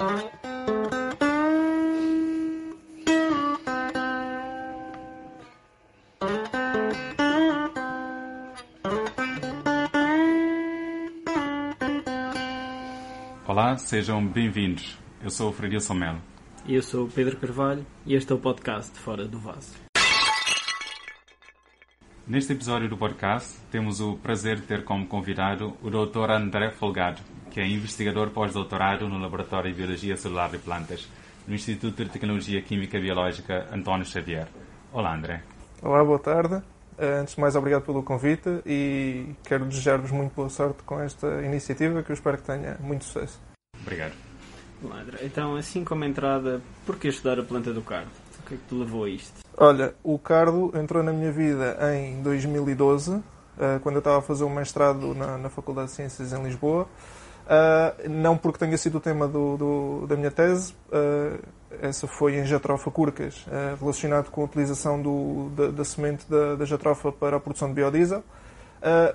Olá, 0.00 0.16
sejam 13.76 14.24
bem-vindos. 14.24 14.96
Eu 15.20 15.30
sou 15.30 15.50
o 15.50 15.52
Fredilson 15.52 15.94
Melo. 15.94 16.22
E 16.64 16.76
eu 16.76 16.82
sou 16.82 17.06
o 17.06 17.10
Pedro 17.10 17.36
Carvalho 17.36 17.84
e 18.06 18.14
este 18.14 18.30
é 18.30 18.36
o 18.36 18.38
podcast 18.38 18.96
Fora 19.00 19.26
do 19.26 19.40
Vaso. 19.40 19.74
Neste 22.24 22.52
episódio 22.52 22.88
do 22.88 22.96
podcast, 22.96 23.58
temos 23.72 24.00
o 24.00 24.16
prazer 24.18 24.60
de 24.60 24.62
ter 24.62 24.84
como 24.84 25.08
convidado 25.08 25.76
o 25.82 25.90
Dr. 25.90 26.30
André 26.30 26.70
Folgado, 26.70 27.20
que 27.58 27.62
é 27.62 27.66
investigador 27.66 28.30
pós-doutorado 28.30 29.08
no 29.08 29.18
Laboratório 29.18 29.72
de 29.72 29.76
Biologia 29.76 30.16
Celular 30.16 30.48
de 30.48 30.58
Plantas, 30.58 31.08
no 31.44 31.56
Instituto 31.56 32.04
de 32.04 32.08
Tecnologia 32.08 32.62
Química 32.62 32.96
e 32.98 33.00
Biológica 33.00 33.66
António 33.72 34.06
Xavier. 34.06 34.46
Olá, 34.92 35.12
André. 35.12 35.42
Olá, 35.82 36.04
boa 36.04 36.20
tarde. 36.20 36.62
Eh, 36.96 37.18
Antes 37.18 37.34
de 37.34 37.40
mais, 37.40 37.56
obrigado 37.56 37.82
pelo 37.82 38.00
convite 38.04 38.62
e 38.64 39.34
quero 39.42 39.64
desejar-vos 39.64 40.12
muito 40.12 40.32
boa 40.36 40.48
sorte 40.48 40.84
com 40.84 41.00
esta 41.00 41.42
iniciativa 41.42 42.00
que 42.00 42.12
eu 42.12 42.14
espero 42.14 42.36
que 42.38 42.44
tenha 42.44 42.76
muito 42.78 43.04
sucesso. 43.04 43.40
Obrigado. 43.82 44.12
Olá, 44.80 45.00
André. 45.00 45.18
Então, 45.24 45.56
assim 45.56 45.82
como 45.82 46.04
entrada, 46.04 46.60
por 46.86 46.96
que 46.96 47.08
estudar 47.08 47.40
a 47.40 47.42
planta 47.42 47.72
do 47.72 47.82
cardo? 47.82 48.12
O 48.38 48.46
que 48.46 48.54
é 48.54 48.56
que 48.56 48.62
te 48.68 48.74
levou 48.76 49.02
a 49.02 49.10
isto? 49.10 49.40
Olha, 49.56 49.96
o 50.04 50.16
cardo 50.16 50.70
entrou 50.76 51.02
na 51.02 51.12
minha 51.12 51.32
vida 51.32 51.76
em 51.92 52.22
2012, 52.22 53.20
eh, 53.58 53.80
quando 53.82 53.96
eu 53.96 53.98
estava 53.98 54.18
a 54.18 54.22
fazer 54.22 54.44
um 54.44 54.54
mestrado 54.54 55.12
na, 55.12 55.36
na 55.36 55.50
Faculdade 55.50 55.88
de 55.88 55.94
Ciências 55.96 56.32
em 56.32 56.40
Lisboa. 56.44 56.86
Uh, 57.48 58.08
não 58.10 58.36
porque 58.36 58.58
tenha 58.58 58.76
sido 58.76 58.98
o 58.98 59.00
tema 59.00 59.26
do, 59.26 59.56
do- 59.56 60.06
da 60.06 60.16
minha 60.16 60.30
tese, 60.30 60.74
uh, 60.92 61.38
essa 61.80 62.06
foi 62.06 62.36
em 62.36 62.44
jatrofa 62.44 62.90
curcas, 62.90 63.46
uh, 63.46 63.74
relacionado 63.80 64.30
com 64.30 64.42
a 64.42 64.44
utilização 64.44 65.00
do- 65.00 65.48
da, 65.56 65.68
da 65.68 65.82
semente 65.84 66.26
da, 66.28 66.56
da 66.56 66.66
jatrofa 66.66 67.10
para 67.10 67.38
a 67.38 67.40
produção 67.40 67.68
de 67.68 67.74
biodiesel. 67.74 68.22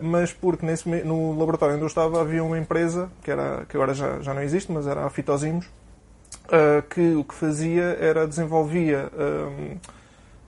Mas 0.01 0.33
porque 0.33 0.65
nesse, 0.65 0.89
no 1.05 1.37
laboratório 1.39 1.75
onde 1.75 1.83
eu 1.83 1.87
estava 1.87 2.19
havia 2.19 2.43
uma 2.43 2.57
empresa, 2.59 3.09
que, 3.23 3.31
era, 3.31 3.63
que 3.69 3.77
agora 3.77 3.93
já, 3.93 4.19
já 4.19 4.33
não 4.33 4.41
existe, 4.41 4.69
mas 4.69 4.85
era 4.87 5.05
a 5.05 5.09
Fitosimos, 5.09 5.69
que 6.89 7.13
o 7.15 7.23
que 7.23 7.33
fazia 7.33 7.95
era 7.97 8.27
desenvolvia 8.27 9.09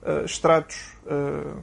uh, 0.06 0.24
extratos 0.24 0.94
uh, 1.06 1.60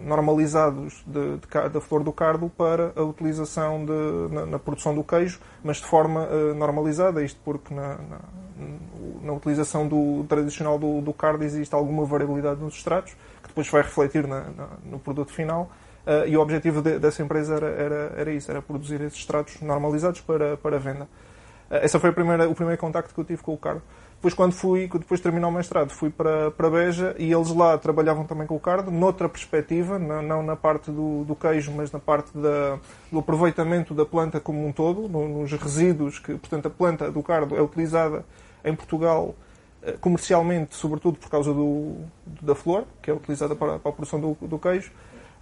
normalizados 0.00 1.02
de- 1.06 1.36
de 1.38 1.68
da 1.70 1.80
flor 1.80 2.02
do 2.02 2.12
cardo 2.12 2.50
para 2.56 2.92
a 2.96 3.02
utilização 3.02 3.84
de- 3.84 4.34
na, 4.34 4.46
na 4.46 4.58
produção 4.58 4.94
do 4.94 5.04
queijo, 5.04 5.38
mas 5.62 5.78
de 5.78 5.86
forma 5.86 6.26
normalizada, 6.56 7.22
isto 7.22 7.38
porque 7.44 7.72
na, 7.74 7.96
na- 7.96 8.20
na 9.22 9.32
utilização 9.32 9.86
do 9.86 10.24
tradicional 10.28 10.78
do, 10.78 11.00
do 11.00 11.12
cardo 11.12 11.44
existe 11.44 11.74
alguma 11.74 12.04
variabilidade 12.04 12.60
nos 12.60 12.74
extratos, 12.74 13.12
que 13.42 13.48
depois 13.48 13.68
vai 13.68 13.82
refletir 13.82 14.24
no 14.84 14.98
produto 14.98 15.32
final. 15.32 15.70
Uh, 16.06 16.26
e 16.26 16.36
o 16.36 16.40
objetivo 16.40 16.80
de- 16.80 16.98
dessa 16.98 17.22
empresa 17.22 17.54
era, 17.56 17.66
era, 17.68 18.12
era 18.16 18.32
isso, 18.32 18.50
era 18.50 18.62
produzir 18.62 19.00
esses 19.02 19.18
extratos 19.18 19.60
normalizados 19.60 20.20
para, 20.22 20.56
para 20.56 20.78
venda. 20.78 21.04
Uh, 21.70 21.76
Esse 21.84 21.98
foi 21.98 22.10
primeira, 22.12 22.48
o 22.48 22.54
primeiro 22.54 22.80
contacto 22.80 23.12
que 23.14 23.20
eu 23.20 23.24
tive 23.24 23.42
com 23.42 23.52
o 23.52 23.58
cardo. 23.58 23.82
Depois, 24.20 24.34
quando 24.34 24.52
fui, 24.52 24.86
depois 24.86 25.18
de 25.18 25.22
terminar 25.22 25.48
o 25.48 25.50
mestrado, 25.50 25.88
fui 25.92 26.10
para, 26.10 26.50
para 26.50 26.68
Beja 26.68 27.16
e 27.18 27.32
eles 27.32 27.48
lá 27.54 27.78
trabalhavam 27.78 28.24
também 28.26 28.46
com 28.46 28.54
o 28.54 28.60
cardo, 28.60 28.90
noutra 28.90 29.30
perspectiva, 29.30 29.98
não, 29.98 30.20
não 30.20 30.42
na 30.42 30.54
parte 30.54 30.90
do, 30.90 31.24
do 31.24 31.34
queijo, 31.34 31.72
mas 31.74 31.90
na 31.90 31.98
parte 31.98 32.30
da, 32.36 32.78
do 33.10 33.18
aproveitamento 33.18 33.94
da 33.94 34.04
planta 34.04 34.38
como 34.38 34.66
um 34.66 34.72
todo, 34.72 35.08
no- 35.08 35.26
nos 35.40 35.50
resíduos, 35.52 36.18
que, 36.18 36.34
portanto, 36.34 36.66
a 36.66 36.70
planta 36.70 37.10
do 37.10 37.22
cardo 37.22 37.56
é 37.56 37.62
utilizada 37.62 38.22
em 38.62 38.74
Portugal 38.74 39.34
eh, 39.82 39.92
comercialmente, 39.98 40.74
sobretudo 40.74 41.16
por 41.18 41.30
causa 41.30 41.54
do, 41.54 41.94
da 42.42 42.54
flor, 42.54 42.84
que 43.00 43.10
é 43.10 43.14
utilizada 43.14 43.56
para, 43.56 43.78
para 43.78 43.90
a 43.90 43.94
produção 43.94 44.20
do, 44.20 44.36
do 44.42 44.58
queijo, 44.58 44.92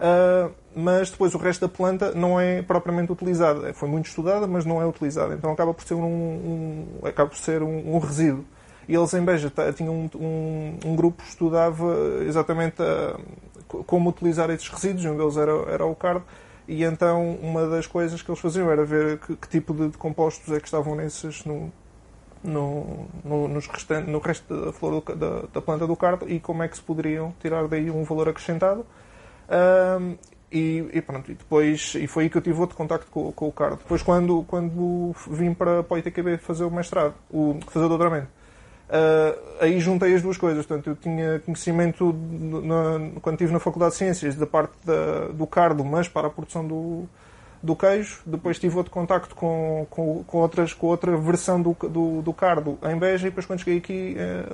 Uh, 0.01 0.53
mas 0.77 1.11
depois 1.11 1.35
o 1.35 1.39
resto 1.39 1.63
da 1.63 1.69
planta 1.69 2.13
não 2.14 2.39
é 2.39 2.63
propriamente 2.63 3.11
utilizada. 3.11 3.75
Foi 3.75 3.89
muito 3.89 4.07
estudada, 4.07 4.47
mas 4.47 4.64
não 4.64 4.81
é 4.81 4.86
utilizada. 4.86 5.35
Então 5.35 5.51
acaba 5.51 5.75
por 5.75 5.83
ser 5.85 5.95
um, 5.95 6.05
um- 6.05 6.86
acaba 7.02 7.29
por 7.29 7.36
ser 7.36 7.64
um, 7.64 7.97
um 7.97 7.98
resíduo. 7.98 8.45
E 8.89 8.95
eles 8.95 9.13
em 9.15 9.23
Beja 9.25 9.53
tinham 9.77 9.95
um, 9.95 10.11
um, 10.19 10.79
um 10.87 10.97
grupo 10.97 11.23
que 11.23 11.29
estudava 11.29 11.95
exatamente 12.27 12.81
uh, 12.83 13.21
co- 13.69 13.85
como 13.85 14.09
utilizar 14.11 14.49
esses 14.51 14.69
resíduos, 14.69 15.05
um 15.05 15.17
deles 15.17 15.37
era, 15.37 15.53
era 15.71 15.85
o 15.87 15.95
cardo, 15.95 16.25
e 16.67 16.83
então 16.85 17.37
uma 17.43 17.67
das 17.69 17.87
coisas 17.87 18.23
que 18.23 18.31
eles 18.31 18.41
faziam 18.41 18.71
era 18.71 18.85
ver 18.85 19.19
que, 19.19 19.37
que 19.37 19.49
tipo 19.49 19.75
de, 19.75 19.89
de 19.91 19.99
compostos 19.99 20.53
é 20.55 20.59
que 20.59 20.67
estavam 20.67 20.95
nesses 20.95 21.45
no, 21.45 21.71
no, 22.43 23.07
no, 23.25 23.49
nos 23.49 23.67
restan- 23.67 24.03
no 24.07 24.19
resto 24.19 24.65
da 24.67 24.73
flor 24.73 25.03
do 25.03 25.15
da, 25.17 25.43
da 25.53 25.61
planta 25.61 25.87
do 25.87 25.97
cardo 25.97 26.29
e 26.29 26.41
como 26.41 26.63
é 26.63 26.69
que 26.69 26.77
se 26.77 26.83
poderiam 26.83 27.35
tirar 27.41 27.69
daí 27.69 27.91
um 27.91 28.05
valor 28.05 28.29
acrescentado. 28.29 28.87
Ahm, 29.49 30.17
e, 30.51 30.89
e 30.95 31.03
pronto, 31.03 31.31
e 31.31 31.35
depois 31.35 31.95
e 31.95 32.07
foi 32.07 32.25
aí 32.25 32.31
que 32.31 32.39
eu 32.39 32.43
tive 32.43 32.59
outro 32.61 32.77
contacto 32.77 33.11
com, 33.11 33.31
com 33.33 33.49
o 33.49 33.53
Cardo. 33.53 33.77
Depois, 33.79 34.03
quando, 34.03 34.45
quando 34.45 35.13
vim 35.31 35.53
para, 35.53 35.83
para 35.83 35.99
o 35.99 36.39
fazer 36.39 36.65
o 36.65 36.70
mestrado, 36.70 37.15
o, 37.31 37.59
fazer 37.69 37.85
o 37.85 37.89
doutoramento, 37.89 38.29
ah, 38.91 39.35
aí 39.61 39.79
juntei 39.81 40.15
as 40.15 40.23
duas 40.23 40.37
coisas. 40.37 40.65
Portanto, 40.67 40.89
eu 40.91 40.97
tinha 40.97 41.39
conhecimento, 41.41 42.13
na- 42.13 43.21
quando 43.21 43.35
estive 43.37 43.53
na 43.53 43.59
Faculdade 43.61 43.93
de 43.93 43.99
Ciências, 43.99 44.35
da 44.37 44.47
parte 44.47 44.73
da- 44.85 45.29
do 45.29 45.47
Cardo, 45.47 45.85
mas 45.85 46.09
para 46.09 46.27
a 46.29 46.31
produção 46.31 46.67
do, 46.67 47.05
do 47.63 47.75
queijo. 47.77 48.21
Depois 48.25 48.59
tive 48.59 48.77
outro 48.77 48.93
contacto 48.93 49.35
com, 49.35 49.87
com, 49.91 50.23
com, 50.25 50.39
outras, 50.39 50.73
com 50.73 50.87
outra 50.87 51.17
versão 51.17 51.61
do, 51.61 51.77
do, 51.89 52.23
do 52.23 52.33
Cardo 52.33 52.79
em 52.85 52.97
Beja. 52.99 53.27
E 53.27 53.31
depois, 53.31 53.47
quando 53.47 53.61
cheguei 53.61 53.79
aqui 53.79 54.15
eh, 54.17 54.47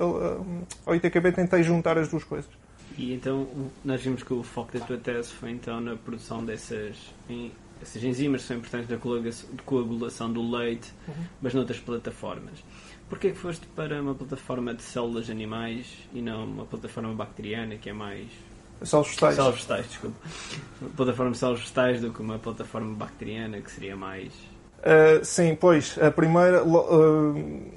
ao- 0.87 0.95
ITQB, 0.95 1.31
tentei 1.31 1.63
juntar 1.63 1.97
as 1.97 2.07
duas 2.07 2.23
coisas. 2.23 2.49
E 2.97 3.13
então, 3.13 3.45
nós 3.83 4.01
vimos 4.01 4.23
que 4.23 4.33
o 4.33 4.41
foco 4.41 4.77
da 4.77 4.85
tua 4.85 4.97
tese 4.97 5.29
foi 5.33 5.51
então 5.51 5.81
na 5.81 5.95
produção 5.97 6.43
dessas, 6.45 6.95
em- 7.29 7.51
essas 7.81 8.03
enzimas 8.03 8.41
são 8.43 8.57
importantes 8.57 8.87
da 8.87 8.97
coagulação, 9.65 10.31
do 10.31 10.49
leite, 10.49 10.91
mas 11.41 11.53
noutras 11.53 11.79
plataformas. 11.79 12.63
Porquê 13.09 13.31
que 13.31 13.37
foste 13.37 13.67
para 13.67 14.01
uma 14.01 14.15
plataforma 14.15 14.73
de 14.73 14.81
células 14.81 15.29
animais 15.29 15.85
e 16.13 16.21
não 16.21 16.45
uma 16.45 16.65
plataforma 16.65 17.13
bacteriana 17.13 17.75
que 17.75 17.89
é 17.89 17.93
mais... 17.93 18.27
Células 18.81 19.09
vegetais. 19.09 19.35
Células 19.35 19.55
vegetais, 19.55 19.87
desculpa. 19.87 20.17
Uma 20.81 20.89
plataforma 20.89 21.31
de 21.31 21.37
células 21.37 21.59
vegetais 21.61 22.01
do 22.01 22.11
que 22.11 22.21
uma 22.21 22.39
plataforma 22.39 22.95
bacteriana 22.95 23.61
que 23.61 23.71
seria 23.71 23.95
mais... 23.95 24.33
Uh, 24.79 25.23
sim, 25.23 25.55
pois, 25.55 25.97
a 25.99 26.11
primeira 26.11 26.63
uh, 26.63 27.71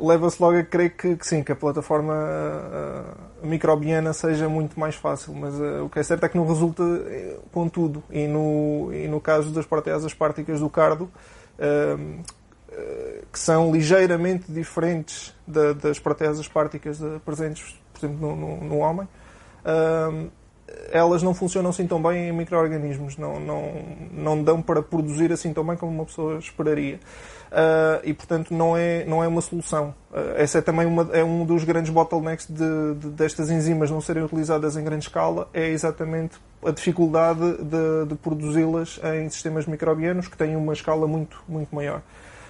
leva-se 0.00 0.40
logo 0.40 0.56
a 0.58 0.62
crer 0.62 0.90
que, 0.96 1.16
que 1.16 1.26
sim, 1.26 1.42
que 1.42 1.50
a 1.52 1.56
plataforma 1.56 2.14
uh, 2.14 3.46
microbiana 3.46 4.12
seja 4.12 4.48
muito 4.48 4.78
mais 4.78 4.94
fácil, 4.94 5.34
mas 5.34 5.54
uh, 5.54 5.84
o 5.84 5.88
que 5.90 5.98
é 5.98 6.02
certo 6.02 6.24
é 6.24 6.28
que 6.28 6.36
não 6.36 6.46
resulta 6.46 6.82
eh, 6.82 7.36
com 7.52 7.68
tudo. 7.68 8.02
E 8.10 8.26
no, 8.28 8.90
e 8.92 9.08
no 9.08 9.20
caso 9.20 9.50
das 9.50 9.66
proteasas 9.66 10.14
párticas 10.14 10.60
do 10.60 10.70
cardo, 10.70 11.10
uh, 11.58 12.22
que 13.32 13.38
são 13.38 13.70
ligeiramente 13.72 14.50
diferentes 14.50 15.32
da- 15.46 15.72
das 15.72 15.98
proteasas 15.98 16.48
párticas 16.48 16.98
presentes, 17.24 17.78
por 17.92 17.98
exemplo, 18.06 18.28
no, 18.28 18.36
no- 18.36 18.64
no 18.64 18.78
homem, 18.78 19.06
elas 20.90 21.22
não 21.22 21.34
funcionam 21.34 21.70
assim 21.70 21.86
tão 21.86 22.02
bem 22.02 22.28
em 22.28 22.32
micro-organismos, 22.32 23.16
não, 23.16 23.40
não, 23.40 23.72
não 24.12 24.42
dão 24.42 24.62
para 24.62 24.82
produzir 24.82 25.32
assim 25.32 25.52
tão 25.52 25.64
bem 25.64 25.76
como 25.76 25.92
uma 25.92 26.04
pessoa 26.04 26.38
esperaria. 26.38 26.98
Ah, 27.50 28.00
e, 28.02 28.12
portanto, 28.12 28.52
não 28.52 28.76
é, 28.76 29.04
não 29.04 29.22
é 29.22 29.28
uma 29.28 29.40
solução. 29.40 29.94
Ah, 30.12 30.34
essa 30.36 30.58
é 30.58 30.60
também 30.60 30.86
uma, 30.86 31.08
é 31.12 31.22
um 31.22 31.44
dos 31.46 31.62
grandes 31.64 31.90
bottlenecks 31.92 32.46
de, 32.48 32.94
de- 32.98 33.10
destas 33.10 33.50
enzimas 33.50 33.90
não 33.90 34.00
serem 34.00 34.24
utilizadas 34.24 34.76
em 34.76 34.82
grande 34.82 35.04
escala, 35.04 35.48
é 35.54 35.68
exatamente 35.68 36.36
a 36.64 36.70
dificuldade 36.70 37.58
de, 37.58 38.06
de 38.08 38.14
produzi-las 38.16 38.98
em 39.16 39.28
sistemas 39.28 39.66
microbianos 39.66 40.26
que 40.26 40.36
têm 40.36 40.56
uma 40.56 40.72
escala 40.72 41.06
muito, 41.06 41.42
muito 41.48 41.72
maior. 41.74 42.02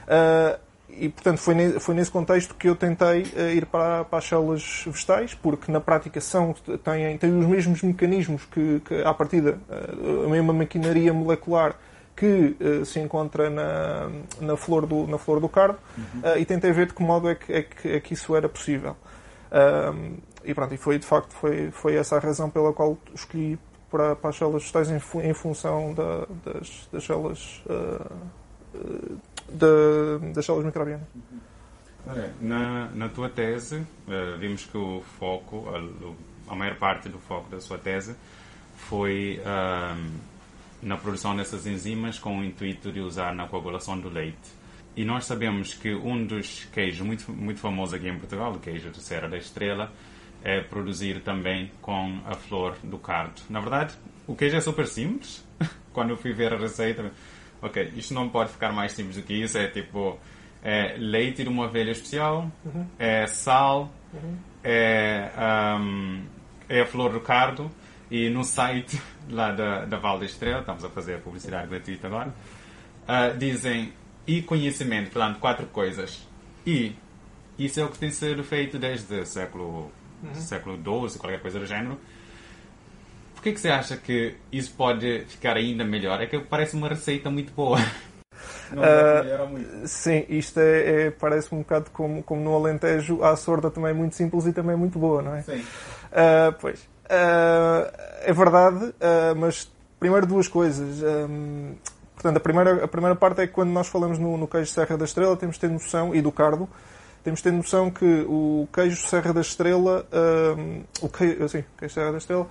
Ah, 0.09 0.59
e, 1.05 1.09
portanto, 1.09 1.39
foi, 1.39 1.55
ne- 1.55 1.81
foi 1.81 1.95
nesse 1.95 2.11
contexto 2.11 2.55
que 2.55 2.69
eu 2.69 2.77
tentei 2.77 3.27
eh, 3.37 3.55
ir 3.55 3.67
para, 3.67 4.05
para 4.05 4.19
as 4.19 4.25
células 4.25 4.83
vegetais, 4.87 5.35
porque 5.35 5.71
na 5.73 5.81
prática 5.81 6.21
são, 6.21 6.55
têm, 6.83 7.19
têm 7.19 7.39
os 7.39 7.47
mesmos 7.47 7.83
mecanismos 7.83 8.45
que, 8.45 8.81
que 8.85 9.03
à 9.03 9.13
partida, 9.15 9.59
eh, 9.71 10.25
a 10.27 10.29
mesma 10.29 10.53
maquinaria 10.53 11.13
molecular 11.13 11.77
que 12.17 12.57
eh, 12.61 12.85
se 12.85 13.01
encontra 13.01 13.51
na, 13.51 14.09
na, 14.41 14.57
flor 14.57 14.87
do, 14.87 15.07
na 15.07 15.19
flor 15.19 15.41
do 15.41 15.49
cardo, 15.49 15.79
eh, 16.23 16.41
e 16.41 16.45
tentei 16.45 16.71
ver 16.73 16.87
de 16.87 16.95
que 16.95 17.03
modo 17.03 17.29
é 17.29 17.35
que, 17.35 17.53
é 17.53 17.63
que, 17.63 17.89
é 17.89 18.01
que 18.01 18.15
isso 18.15 18.35
era 18.37 18.49
possível. 18.49 18.97
E 20.45 20.53
pronto, 20.53 20.75
e 20.75 20.77
foi 20.77 20.99
de 20.99 21.07
facto 21.07 21.33
foi, 21.33 21.71
foi 21.71 21.95
essa 21.97 22.17
a 22.17 22.19
razão 22.19 22.51
pela 22.51 22.73
qual 22.73 22.99
escolhi 23.15 23.59
para, 23.91 24.15
para 24.17 24.31
as 24.31 24.37
células 24.37 24.63
vegetais 24.63 24.91
em, 24.91 25.29
em 25.29 25.33
função 25.35 25.95
da- 25.95 26.27
das, 26.45 26.89
das 26.93 27.05
células 27.05 27.63
da- 29.49 30.19
das 30.35 30.45
células 30.45 30.67
microbianas. 30.67 31.07
Na, 32.41 32.89
na 32.95 33.09
tua 33.09 33.31
tese, 33.31 33.83
eh, 34.09 34.37
vimos 34.39 34.67
que 34.67 34.77
o 34.77 35.03
foco, 35.19 35.67
a, 35.71 36.53
a 36.53 36.55
maior 36.55 36.77
parte 36.77 37.09
do 37.09 37.19
foco 37.19 37.49
da 37.51 37.61
sua 37.61 37.79
tese 37.79 38.15
foi 38.77 39.41
ahm, 39.45 40.11
na 40.83 40.99
produção 40.99 41.35
dessas 41.35 41.67
enzimas 41.67 42.19
com 42.19 42.39
o 42.41 42.45
intuito 42.45 42.93
de 42.93 43.01
usar 43.01 43.35
na 43.35 43.49
coagulação 43.49 43.99
do 43.99 44.11
leite. 44.11 44.37
e 44.97 45.05
nós 45.05 45.25
sabemos 45.25 45.73
que 45.75 45.95
um 45.95 46.25
dos 46.27 46.67
queijos 46.73 47.01
muito, 47.07 47.33
muito 47.33 47.59
famosos 47.59 47.95
aqui 47.95 48.07
em 48.09 48.19
Portugal, 48.19 48.53
o 48.53 48.61
queijo 48.61 48.91
de 48.91 49.01
Serra 49.03 49.29
da 49.29 49.37
Estrela, 49.39 49.91
é 50.43 50.61
produzir 50.61 51.21
também 51.23 51.73
com 51.81 52.21
a 52.27 52.35
flor 52.35 52.77
do 52.83 52.99
cardo. 52.99 53.41
Na 53.49 53.61
verdade, 53.61 53.95
o 54.27 54.37
queijo 54.37 54.57
é 54.57 54.61
super 54.61 54.87
simples. 54.87 55.43
Quando 55.95 56.11
eu 56.11 56.17
fui 56.19 56.33
ver 56.35 56.53
a 56.53 56.59
receita, 56.59 57.11
ok, 57.65 57.93
isto 57.97 58.15
não 58.15 58.29
pode 58.29 58.53
ficar 58.53 58.73
mais 58.73 58.93
simples 58.93 59.17
do 59.17 59.23
que 59.23 59.35
isso. 59.35 59.59
É 59.59 59.67
tipo 59.67 60.19
é 60.63 60.97
leite 60.97 61.43
de 61.43 61.49
uma 61.51 61.67
ovelha 61.67 61.91
especial, 61.91 62.51
uhum. 62.65 62.87
é 62.99 63.27
sal, 63.27 63.93
uhum. 64.15 64.37
é, 64.63 65.31
um, 65.79 66.25
é 66.69 66.81
a 66.81 66.87
flor 66.87 67.13
do 67.13 67.21
cardo. 67.21 67.71
E 68.11 68.31
no 68.31 68.45
site 68.45 69.01
lá 69.29 69.53
da, 69.53 69.85
da 69.85 69.99
Val 69.99 70.19
da 70.19 70.25
Estrela, 70.25 70.61
estamos 70.61 70.83
a 70.85 70.89
fazer 70.89 71.17
a 71.17 71.19
publicidade 71.19 71.69
gratuita 71.69 72.07
agora, 72.07 72.29
uh, 72.29 73.37
dizem 73.37 73.93
e 74.27 74.41
conhecimento, 74.41 75.11
portanto, 75.11 75.39
quatro 75.39 75.67
coisas. 75.67 76.27
E 76.67 76.95
isso 77.59 77.79
é 77.79 77.85
o 77.85 77.89
que 77.89 77.99
tem 77.99 78.11
sido 78.11 78.43
feito 78.43 78.79
desde 78.79 79.21
o 79.21 79.27
século, 79.27 79.93
uhum. 80.23 80.35
século 80.35 80.77
XII, 80.77 81.19
qualquer 81.19 81.41
coisa 81.41 81.59
do 81.59 81.67
género. 81.67 82.01
Por 83.45 83.51
que, 83.51 83.57
que 83.57 83.61
você 83.61 83.69
acha 83.69 83.99
que 83.99 84.37
isso 84.51 84.73
pode 84.73 85.27
ficar 85.29 85.55
ainda 85.55 85.85
melhor? 85.85 86.19
É 86.19 86.25
que 86.25 86.39
parece 86.39 86.75
uma 86.75 86.89
receita 86.89 87.29
muito 87.29 87.53
boa. 87.53 87.77
Não 88.73 88.83
uh, 88.83 89.49
muito. 89.51 89.87
Sim, 89.87 90.25
isto 90.31 90.59
é, 90.59 91.09
é, 91.09 91.11
parece 91.11 91.55
um 91.55 91.59
bocado 91.59 91.91
como, 91.93 92.23
como 92.23 92.41
no 92.41 92.55
Alentejo, 92.55 93.23
a 93.23 93.37
sorda 93.37 93.71
também 93.71 93.91
é 93.91 93.93
muito 93.93 94.15
simples 94.15 94.47
e 94.47 94.53
também 94.55 94.73
é 94.73 94.77
muito 94.77 94.99
boa, 94.99 95.21
não 95.21 95.35
é? 95.35 95.43
Sim. 95.43 95.59
Uh, 95.61 96.55
pois. 96.59 96.81
Uh, 96.81 97.93
é 98.23 98.33
verdade, 98.33 98.95
mas 99.37 99.71
primeiro 100.01 100.27
duas 100.27 100.49
coisas. 100.49 101.03
Um, 101.03 101.75
Portanto, 102.15 102.39
a 102.39 102.41
primeira, 102.41 102.85
a 102.85 102.89
primeira 102.89 103.15
parte 103.15 103.43
é 103.43 103.47
que 103.47 103.53
quando 103.53 103.73
nós 103.73 103.89
falamos 103.89 104.19
no, 104.19 104.39
no 104.39 104.49
queijo 104.49 104.71
Serra 104.71 104.97
da 104.97 105.05
Estrela, 105.05 105.37
temos 105.37 105.57
de 105.57 105.61
ter 105.61 105.69
noção, 105.69 106.15
e 106.15 106.23
do 106.23 106.33
cardo, 106.33 106.67
temos 107.23 107.41
de 107.41 107.45
ter 107.45 107.53
noção 107.53 107.91
que 107.91 108.25
o 108.27 108.67
queijo 108.73 108.97
Serra 109.07 109.35
da 109.35 109.43
Estrela, 109.43 110.07
um, 110.57 110.83
o 111.03 111.09
queijo, 111.11 111.45
assim, 111.45 111.63
queijo 111.77 111.93
Serra 111.93 112.13
da 112.13 112.17
Estrela, 112.17 112.49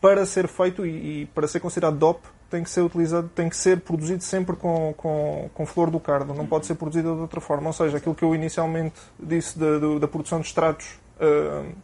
para 0.00 0.24
ser 0.26 0.48
feito 0.48 0.86
e, 0.86 1.22
e, 1.22 1.26
para 1.26 1.46
ser 1.48 1.60
considerado 1.60 1.96
DOP, 1.96 2.20
tem 2.50 2.62
que 2.62 2.70
ser 2.70 2.80
utilizado, 2.80 3.28
tem 3.34 3.48
que 3.48 3.56
ser 3.56 3.80
produzido 3.80 4.22
sempre 4.22 4.56
com, 4.56 4.94
com, 4.96 5.50
com 5.52 5.66
flor 5.66 5.90
do 5.90 6.00
cardo, 6.00 6.32
não 6.32 6.46
pode 6.46 6.66
ser 6.66 6.74
produzido 6.76 7.14
de 7.14 7.20
outra 7.20 7.40
forma. 7.40 7.66
Ou 7.66 7.72
seja, 7.72 7.98
aquilo 7.98 8.14
que 8.14 8.24
eu 8.24 8.34
inicialmente 8.34 8.94
disse 9.18 9.58
da, 9.58 9.98
da 9.98 10.08
produção 10.08 10.40
de 10.40 10.46
extratos 10.46 10.98
uh, 11.20 11.74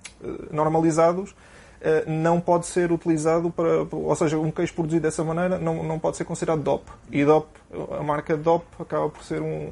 normalizados, 0.51 1.35
não 2.07 2.41
pode 2.41 2.67
ser 2.67 2.91
utilizado 2.91 3.51
para. 3.51 3.87
Ou 3.91 4.15
seja, 4.17 4.39
um 4.39 4.51
queijo 4.51 4.75
produzido 4.75 5.03
dessa 5.03 5.23
maneira 5.23 5.59
não, 5.59 5.83
não 5.83 5.99
pode 5.99 6.17
ser 6.17 6.25
considerado 6.25 6.63
DOP. 6.63 6.89
E 7.11 7.25
DOP, 7.25 7.47
a 7.99 8.03
marca 8.03 8.37
DOP 8.37 8.65
acaba 8.79 9.09
por 9.09 9.23
ser 9.23 9.43
um. 9.43 9.69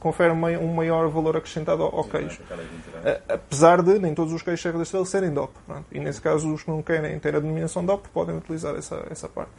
confere 0.00 0.32
um 0.32 0.74
maior 0.74 1.08
valor 1.08 1.36
acrescentado 1.36 1.82
ao, 1.82 2.04
queijo. 2.04 2.40
Eh, 3.04 3.20
apesar 3.28 3.82
de 3.82 3.98
nem 3.98 4.14
todos 4.14 4.32
os 4.32 4.42
queijos 4.42 4.62
Serra 4.62 4.76
da 4.78 4.82
Estrela 4.82 5.06
serem 5.06 5.30
DOP. 5.30 5.52
Pronto. 5.66 5.86
E 5.92 6.00
nesse 6.00 6.20
caso, 6.20 6.52
os 6.52 6.62
que 6.62 6.70
não 6.70 6.82
querem 6.82 7.18
ter 7.18 7.34
a 7.36 7.40
denominação 7.40 7.84
DOP 7.84 8.08
podem 8.08 8.36
utilizar 8.36 8.74
essa, 8.76 9.06
essa 9.10 9.28
parte. 9.28 9.50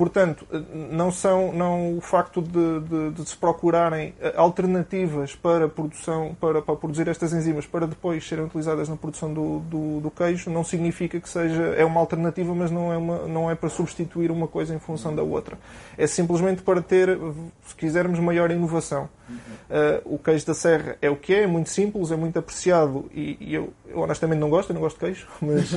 Portanto, 0.00 0.46
não 0.90 1.12
são 1.12 1.52
não 1.52 1.98
o 1.98 2.00
facto 2.00 2.40
de, 2.40 2.80
de, 2.80 3.10
de 3.10 3.28
se 3.28 3.36
procurarem 3.36 4.14
eh, 4.18 4.32
alternativas 4.34 5.34
para 5.34 5.68
produção 5.68 6.34
para, 6.40 6.62
para, 6.62 6.74
produzir 6.74 7.06
estas 7.06 7.34
enzimas 7.34 7.66
para 7.66 7.86
depois 7.86 8.26
serem 8.26 8.46
utilizadas 8.46 8.88
na 8.88 8.96
produção 8.96 9.34
do, 9.34 9.58
do, 9.60 10.00
do, 10.00 10.10
queijo 10.10 10.48
não 10.48 10.64
significa 10.64 10.89
que 10.92 11.28
seja 11.28 11.62
é 11.76 11.84
uma 11.84 12.00
alternativa, 12.00 12.54
mas 12.54 12.70
não 12.70 12.92
é 12.92 12.96
uma 12.96 13.26
não 13.26 13.50
é 13.50 13.54
para 13.54 13.68
substituir 13.68 14.30
uma 14.30 14.46
coisa 14.46 14.74
em 14.74 14.78
função 14.78 15.14
da 15.14 15.22
outra. 15.22 15.58
É 15.96 16.06
simplesmente 16.06 16.62
para 16.62 16.80
ter, 16.82 17.18
se 17.66 17.74
quisermos, 17.74 18.18
maior 18.18 18.50
inovação. 18.50 19.08
Uh, 19.28 20.14
o 20.14 20.18
queijo 20.18 20.46
da 20.46 20.54
Serra 20.54 20.96
é 21.00 21.08
o 21.08 21.16
que 21.16 21.34
é, 21.34 21.42
é 21.42 21.46
muito 21.46 21.70
simples, 21.70 22.10
é 22.10 22.16
muito 22.16 22.38
apreciado 22.38 23.08
e, 23.14 23.36
e 23.40 23.54
eu, 23.54 23.72
eu, 23.88 23.98
honestamente 24.00 24.38
não 24.38 24.50
gosto, 24.50 24.70
eu 24.70 24.74
não 24.74 24.80
gosto 24.80 24.96
de 24.96 25.06
queijo, 25.06 25.28
mas 25.40 25.70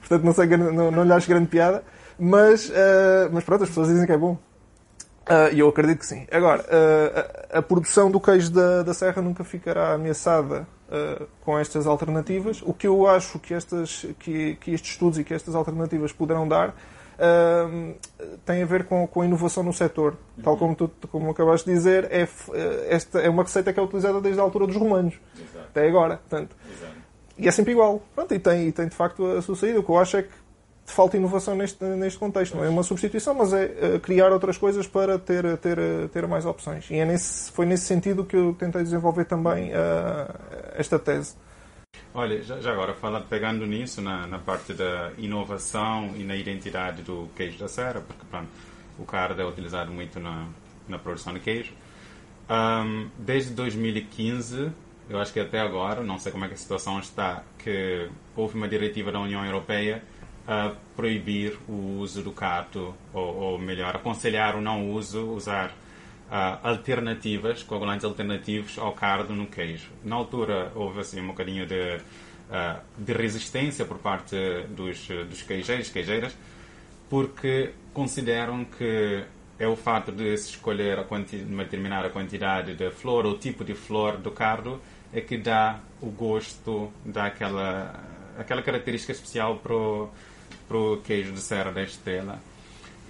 portanto 0.00 0.24
não 0.24 0.32
sei 0.32 0.46
não, 0.46 0.90
não 0.90 1.04
lhe 1.04 1.12
acho 1.12 1.28
grande 1.28 1.48
piada. 1.48 1.82
Mas, 2.18 2.68
uh, 2.68 3.30
mas 3.32 3.42
pronto, 3.42 3.64
as 3.64 3.70
pessoas 3.70 3.88
dizem 3.88 4.06
que 4.06 4.12
é 4.12 4.16
bom. 4.16 4.38
Uh, 5.28 5.52
e 5.52 5.60
eu 5.60 5.68
acredito 5.68 6.00
que 6.00 6.06
sim. 6.06 6.26
Agora, 6.30 6.62
uh, 6.62 7.54
a, 7.54 7.58
a, 7.58 7.62
produção 7.62 8.10
do 8.10 8.20
queijo 8.20 8.50
da, 8.50 8.82
da 8.82 8.92
Serra 8.92 9.22
nunca 9.22 9.44
ficará 9.44 9.94
ameaçada 9.94 10.66
uh, 10.92 11.26
com 11.40 11.58
estas 11.58 11.86
alternativas. 11.86 12.62
O 12.62 12.72
que 12.72 12.86
eu 12.86 13.08
acho 13.08 13.38
que, 13.38 13.54
estas, 13.54 14.06
que, 14.18 14.56
que 14.56 14.72
estes 14.72 14.92
estudos 14.92 15.18
e 15.18 15.24
que 15.24 15.34
estas 15.34 15.54
alternativas 15.54 16.12
poderão 16.12 16.46
dar 16.46 16.74
tem 18.44 18.62
a 18.62 18.66
ver 18.66 18.84
com, 18.84 19.06
com 19.06 19.20
a 19.20 19.24
inovação 19.24 19.62
no 19.62 19.72
setor. 19.72 20.16
Tal 20.42 20.56
como 20.56 20.74
tu 20.74 20.90
como 21.08 21.30
acabaste 21.30 21.68
de 21.70 21.76
dizer, 21.76 22.08
é, 22.10 22.26
esta 22.88 23.20
é 23.20 23.28
uma 23.28 23.44
receita 23.44 23.72
que 23.72 23.78
é 23.78 23.82
utilizada 23.82 24.20
desde 24.20 24.40
a 24.40 24.42
altura 24.42 24.66
dos 24.66 24.74
romanos. 24.74 25.14
Exato. 25.36 25.66
Até 25.68 25.86
agora. 25.86 26.16
Portanto, 26.16 26.56
E 27.38 27.48
é 27.48 27.50
sempre 27.50 27.72
igual. 27.72 28.02
Pronto, 28.14 28.34
e, 28.34 28.38
tem, 28.38 28.68
e 28.68 28.72
tem 28.72 28.88
de 28.88 28.96
facto 28.96 29.24
a 29.24 29.42
sua 29.42 29.56
saída. 29.56 29.80
O 29.80 29.82
que 29.82 29.90
eu 29.90 29.98
acho 29.98 30.16
é 30.16 30.22
que 30.22 30.30
falta 30.86 31.16
inovação 31.16 31.54
neste, 31.54 31.84
neste 31.84 32.18
contexto. 32.18 32.56
Não 32.56 32.64
é 32.64 32.68
uma 32.68 32.82
substituição, 32.82 33.34
mas 33.34 33.52
é 33.52 33.98
criar 34.00 34.32
outras 34.32 34.58
coisas 34.58 34.86
para 34.86 35.18
ter, 35.18 35.56
ter, 35.58 35.78
ter 36.12 36.26
mais 36.26 36.44
opções. 36.44 36.90
E 36.90 36.96
é 36.96 37.04
nesse, 37.04 37.50
foi 37.52 37.66
nesse 37.66 37.84
sentido 37.84 38.24
que 38.24 38.36
eu 38.36 38.54
tentei 38.54 38.82
desenvolver 38.82 39.24
também 39.24 39.70
uh, 39.70 40.32
esta 40.74 40.98
tese. 40.98 41.34
Olha, 42.14 42.42
já, 42.42 42.60
já, 42.60 42.72
agora, 42.72 42.94
falando, 42.94 43.26
pegando 43.26 43.66
nisso, 43.66 44.02
na, 44.02 44.26
na, 44.26 44.38
parte 44.38 44.74
da 44.74 45.12
inovação 45.16 46.10
e 46.14 46.24
na 46.24 46.36
identidade 46.36 47.02
do 47.02 47.28
queijo 47.34 47.58
da 47.58 47.68
serra, 47.68 48.02
porque 48.06 48.24
pronto, 48.30 48.48
o 48.98 49.04
cardo 49.04 49.40
é 49.40 49.46
utilizado 49.46 49.90
muito 49.90 50.20
na, 50.20 50.46
na 50.88 50.98
produção 50.98 51.32
de 51.32 51.40
queijo. 51.40 51.72
Um, 52.50 53.08
desde 53.16 53.54
2015, 53.54 54.70
eu 55.08 55.18
acho 55.18 55.32
que 55.32 55.40
até 55.40 55.58
agora, 55.60 56.02
não 56.02 56.18
sei 56.18 56.32
como 56.32 56.44
é 56.44 56.48
que 56.48 56.54
a 56.54 56.56
situação 56.56 56.98
está, 56.98 57.44
que 57.58 58.10
houve 58.36 58.56
uma 58.56 58.68
diretiva 58.68 59.10
da 59.10 59.20
União 59.20 59.44
Europeia 59.44 60.02
a 60.46 60.72
proibir 60.96 61.58
o 61.68 61.98
uso 61.98 62.22
do 62.22 62.32
cato, 62.32 62.94
ou, 63.12 63.36
ou 63.36 63.58
melhor, 63.58 63.94
aconselhar 63.94 64.56
o 64.56 64.60
não 64.60 64.90
uso, 64.90 65.26
usar 65.28 65.68
uh, 65.68 66.58
alternativas, 66.62 67.62
coagulantes 67.62 68.04
alternativos 68.04 68.78
ao 68.78 68.92
cardo 68.92 69.34
no 69.34 69.46
queijo. 69.46 69.90
Na 70.04 70.16
altura 70.16 70.72
houve 70.74 71.00
assim 71.00 71.20
um 71.20 71.28
bocadinho 71.28 71.66
de, 71.66 71.96
uh, 71.96 72.80
de 72.98 73.12
resistência 73.12 73.84
por 73.84 73.98
parte 73.98 74.36
dos, 74.70 75.06
dos 75.28 75.42
queijeiros, 75.42 75.88
queijeiras, 75.90 76.36
porque 77.08 77.72
consideram 77.92 78.64
que 78.64 79.24
é 79.58 79.66
o 79.68 79.76
fato 79.76 80.10
de 80.10 80.36
se 80.36 80.50
escolher 80.50 80.98
a 80.98 81.06
uma 81.46 81.62
determinada 81.62 82.10
quantidade 82.10 82.74
de 82.74 82.90
flor 82.90 83.24
ou 83.26 83.38
tipo 83.38 83.64
de 83.64 83.74
flor 83.74 84.16
do 84.16 84.30
cardo 84.30 84.80
é 85.12 85.20
que 85.20 85.36
dá 85.36 85.78
o 86.00 86.06
gosto, 86.06 86.90
dá 87.04 87.26
aquela, 87.26 88.00
aquela 88.38 88.62
característica 88.62 89.12
especial 89.12 89.58
para 89.58 89.74
o 90.52 90.56
para 90.68 90.76
o 90.76 90.96
queijo 90.98 91.32
de 91.32 91.40
Serra 91.40 91.72
da 91.72 91.82
Estrela. 91.82 92.38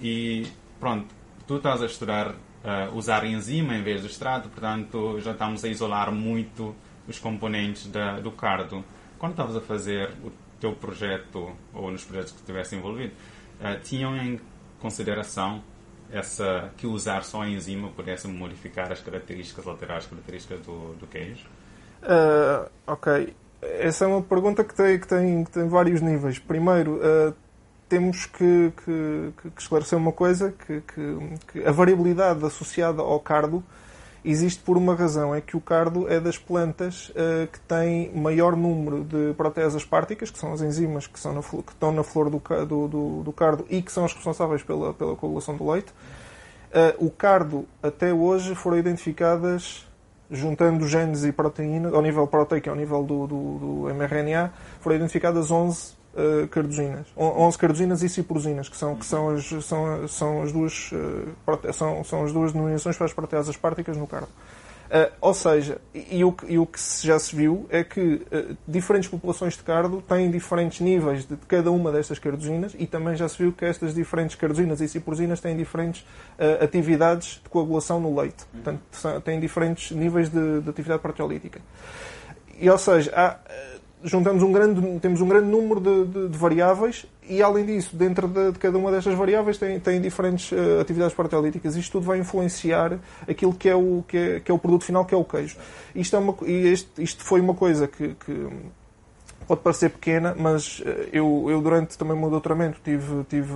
E 0.01 0.47
pronto, 0.79 1.07
tu 1.47 1.57
estás 1.57 1.81
a 1.81 1.85
estudar 1.85 2.31
uh, 2.31 2.95
usar 2.95 3.25
enzima 3.25 3.75
em 3.75 3.83
vez 3.83 4.01
do 4.01 4.07
extrato, 4.07 4.49
portanto 4.49 5.19
já 5.19 5.31
estamos 5.31 5.63
a 5.63 5.67
isolar 5.67 6.11
muito 6.11 6.75
os 7.07 7.19
componentes 7.19 7.87
da, 7.87 8.19
do 8.19 8.31
cardo. 8.31 8.83
Quando 9.17 9.31
estavas 9.31 9.55
a 9.55 9.61
fazer 9.61 10.09
o 10.23 10.31
teu 10.59 10.73
projeto, 10.73 11.55
ou 11.73 11.91
nos 11.91 12.03
projetos 12.03 12.31
que 12.31 12.39
estivesse 12.39 12.75
envolvido, 12.75 13.13
uh, 13.59 13.79
tinham 13.83 14.15
em 14.15 14.39
consideração 14.79 15.63
essa 16.11 16.71
que 16.77 16.85
usar 16.85 17.23
só 17.23 17.41
a 17.41 17.49
enzima 17.49 17.89
pudesse 17.89 18.27
modificar 18.27 18.91
as 18.91 18.99
características, 18.99 19.65
alterar 19.65 19.97
as 19.97 20.05
características 20.05 20.59
do, 20.61 20.93
do 20.95 21.07
queijo? 21.07 21.47
Uh, 22.03 22.69
ok. 22.85 23.33
Essa 23.79 24.05
é 24.05 24.07
uma 24.07 24.21
pergunta 24.21 24.63
que 24.63 24.73
tem, 24.73 24.99
que 24.99 25.07
tem, 25.07 25.43
que 25.43 25.51
tem 25.51 25.67
vários 25.67 26.01
níveis. 26.01 26.39
Primeiro, 26.39 26.95
uh, 26.97 27.33
temos 27.87 28.25
que, 28.25 28.73
que, 28.83 29.33
que, 29.41 29.61
esclarecer 29.61 29.97
uma 29.97 30.11
coisa, 30.11 30.53
que, 30.53 30.81
a 31.65 31.71
variabilidade 31.71 32.43
associada 32.45 33.01
ao 33.01 33.19
cardo 33.19 33.63
existe 34.25 34.63
por 34.63 34.77
uma 34.77 34.95
razão, 34.95 35.35
é 35.35 35.41
que 35.41 35.57
o 35.57 35.61
cardo 35.61 36.09
é 36.09 36.19
das 36.19 36.37
plantas 36.37 37.09
uh, 37.09 37.45
que 37.51 37.59
tem 37.59 38.11
maior 38.15 38.55
número 38.55 39.03
de 39.03 39.33
proteas 39.33 39.75
asparticas, 39.75 40.31
que 40.31 40.39
são 40.39 40.53
as 40.53 40.61
enzimas 40.61 41.07
que, 41.07 41.19
são 41.19 41.33
na, 41.33 41.41
que 41.41 41.71
estão 41.71 41.91
na 41.91 42.03
flor 42.03 42.29
do, 42.29 42.41
do, 42.65 42.87
do, 42.87 43.23
do, 43.23 43.33
cardo 43.33 43.65
e 43.69 43.81
que 43.81 43.91
são 43.91 44.05
as 44.05 44.13
responsáveis 44.13 44.63
pela, 44.63 44.93
pela 44.93 45.15
coagulação 45.15 45.57
do 45.57 45.69
leite. 45.69 45.91
Uh, 46.71 47.05
o 47.05 47.11
cardo, 47.11 47.67
até 47.83 48.13
hoje, 48.13 48.55
foram 48.55 48.77
identificadas, 48.77 49.85
juntando 50.31 50.87
genes 50.87 51.23
e 51.23 51.31
proteínas, 51.31 51.93
ao 51.93 52.01
nível 52.01 52.25
proteico 52.27 52.69
ao 52.69 52.75
nível 52.75 53.03
do, 53.03 53.27
do, 53.27 53.57
do 53.87 53.93
mRNA, 53.93 54.51
foram 54.79 54.95
identificadas 54.95 55.51
11 55.51 55.93
uh, 56.13 56.47
cardozinas, 56.47 57.07
11 57.17 57.57
cardozinas 57.57 58.03
e 58.03 58.09
ciprosinas, 58.09 58.69
que 58.69 58.77
são, 58.77 58.95
que 58.95 59.05
são, 59.05 59.29
as, 59.29 59.45
são, 59.63 60.07
são 60.07 60.41
as 60.41 60.51
duas 60.51 60.91
uh, 60.91 61.73
são, 61.73 62.03
são 62.03 62.23
as 62.23 62.33
duas 62.33 62.51
denominações 62.51 62.97
para 62.97 63.05
as 63.05 63.13
proteasas 63.13 63.49
asparticas 63.49 63.97
no 63.97 64.07
cardo. 64.07 64.29
Uh, 64.93 65.11
ou 65.19 65.33
seja, 65.33 65.81
e, 65.91 66.19
e, 66.19 66.23
o 66.23 66.31
que, 66.31 66.53
e, 66.53 66.59
o 66.59 66.67
que, 66.67 66.79
já 67.01 67.17
se 67.17 67.35
viu 67.35 67.65
é 67.71 67.83
que 67.83 67.99
uh, 67.99 68.55
diferentes 68.67 69.09
populações 69.09 69.57
de 69.57 69.63
cardo 69.63 70.03
têm 70.07 70.29
diferentes 70.29 70.81
níveis 70.81 71.25
de, 71.25 71.35
de, 71.35 71.47
cada 71.47 71.71
uma 71.71 71.91
destas 71.91 72.19
cardosinas 72.19 72.75
e 72.77 72.85
também 72.85 73.15
já 73.15 73.27
se 73.27 73.39
viu 73.39 73.51
que 73.51 73.65
estas 73.65 73.95
diferentes 73.95 74.35
cardosinas 74.35 74.81
e 74.81 74.87
ciprosinas 74.87 75.39
têm 75.39 75.57
diferentes 75.57 76.01
uh, 76.01 76.63
atividades 76.63 77.41
de 77.43 77.49
coagulação 77.49 77.99
no 77.99 78.15
leite. 78.15 78.45
Portanto, 78.51 78.81
são, 78.91 79.19
têm 79.19 79.39
diferentes 79.39 79.89
níveis 79.89 80.29
de, 80.29 80.61
de 80.61 80.69
atividade 80.69 81.01
proteolítica. 81.01 81.59
E, 82.59 82.69
ou 82.69 82.77
seja, 82.77 83.11
há, 83.15 83.39
juntamos 84.03 84.43
um 84.43 84.51
grande, 84.51 84.99
temos 84.99 85.21
um 85.21 85.27
grande 85.27 85.47
número 85.47 85.79
de, 85.79 86.29
de 86.29 86.37
variáveis 86.37 87.07
e, 87.27 87.41
além 87.41 87.65
disso, 87.65 87.95
dentro 87.95 88.27
de, 88.27 88.51
de, 88.51 88.59
cada 88.59 88.77
uma 88.77 88.91
destas 88.91 89.13
variáveis 89.15 89.57
tem, 89.57 89.79
tem 89.79 90.01
diferentes 90.01 90.51
uh, 90.51 90.81
atividades 90.81 91.15
proteolíticas. 91.15 91.75
Isto 91.75 91.93
tudo 91.93 92.05
vai 92.05 92.19
influenciar 92.19 92.99
aquilo 93.27 93.53
que 93.53 93.69
é 93.69 93.75
o, 93.75 94.03
que 94.07 94.17
é, 94.17 94.39
que 94.39 94.51
é 94.51 94.53
o 94.53 94.59
produto 94.59 94.83
final, 94.83 95.05
que 95.05 95.13
é 95.13 95.17
o 95.17 95.23
queijo. 95.23 95.57
Isto, 95.95 96.15
é 96.15 96.19
uma, 96.19 96.35
e 96.45 96.67
este, 96.67 97.01
isto 97.01 97.23
foi 97.23 97.41
uma 97.41 97.53
coisa 97.53 97.87
que, 97.87 98.15
que 98.25 98.49
pode 99.47 99.61
parecer 99.61 99.89
pequena, 99.89 100.35
mas 100.37 100.79
uh, 100.79 100.83
eu, 101.11 101.47
eu 101.49 101.61
durante 101.61 101.97
também 101.97 102.15
o 102.15 102.19
meu 102.19 102.29
doutoramento 102.29 102.79
tive, 102.83 103.23
tive 103.29 103.53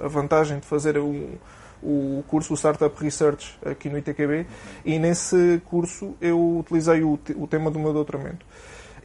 a 0.00 0.08
vantagem 0.08 0.58
de 0.58 0.66
fazer 0.66 0.98
um, 0.98 1.36
o 1.82 2.24
curso 2.26 2.54
o 2.54 2.56
Startup 2.56 2.94
Research 3.02 3.58
aqui 3.64 3.88
no 3.88 3.98
ITQB 3.98 4.46
e 4.84 4.98
nesse 4.98 5.60
curso 5.66 6.14
eu 6.20 6.58
utilizei 6.58 7.02
o, 7.02 7.18
o 7.36 7.46
tema 7.46 7.70
do 7.70 7.78
meu 7.78 7.92
doutoramento. 7.92 8.44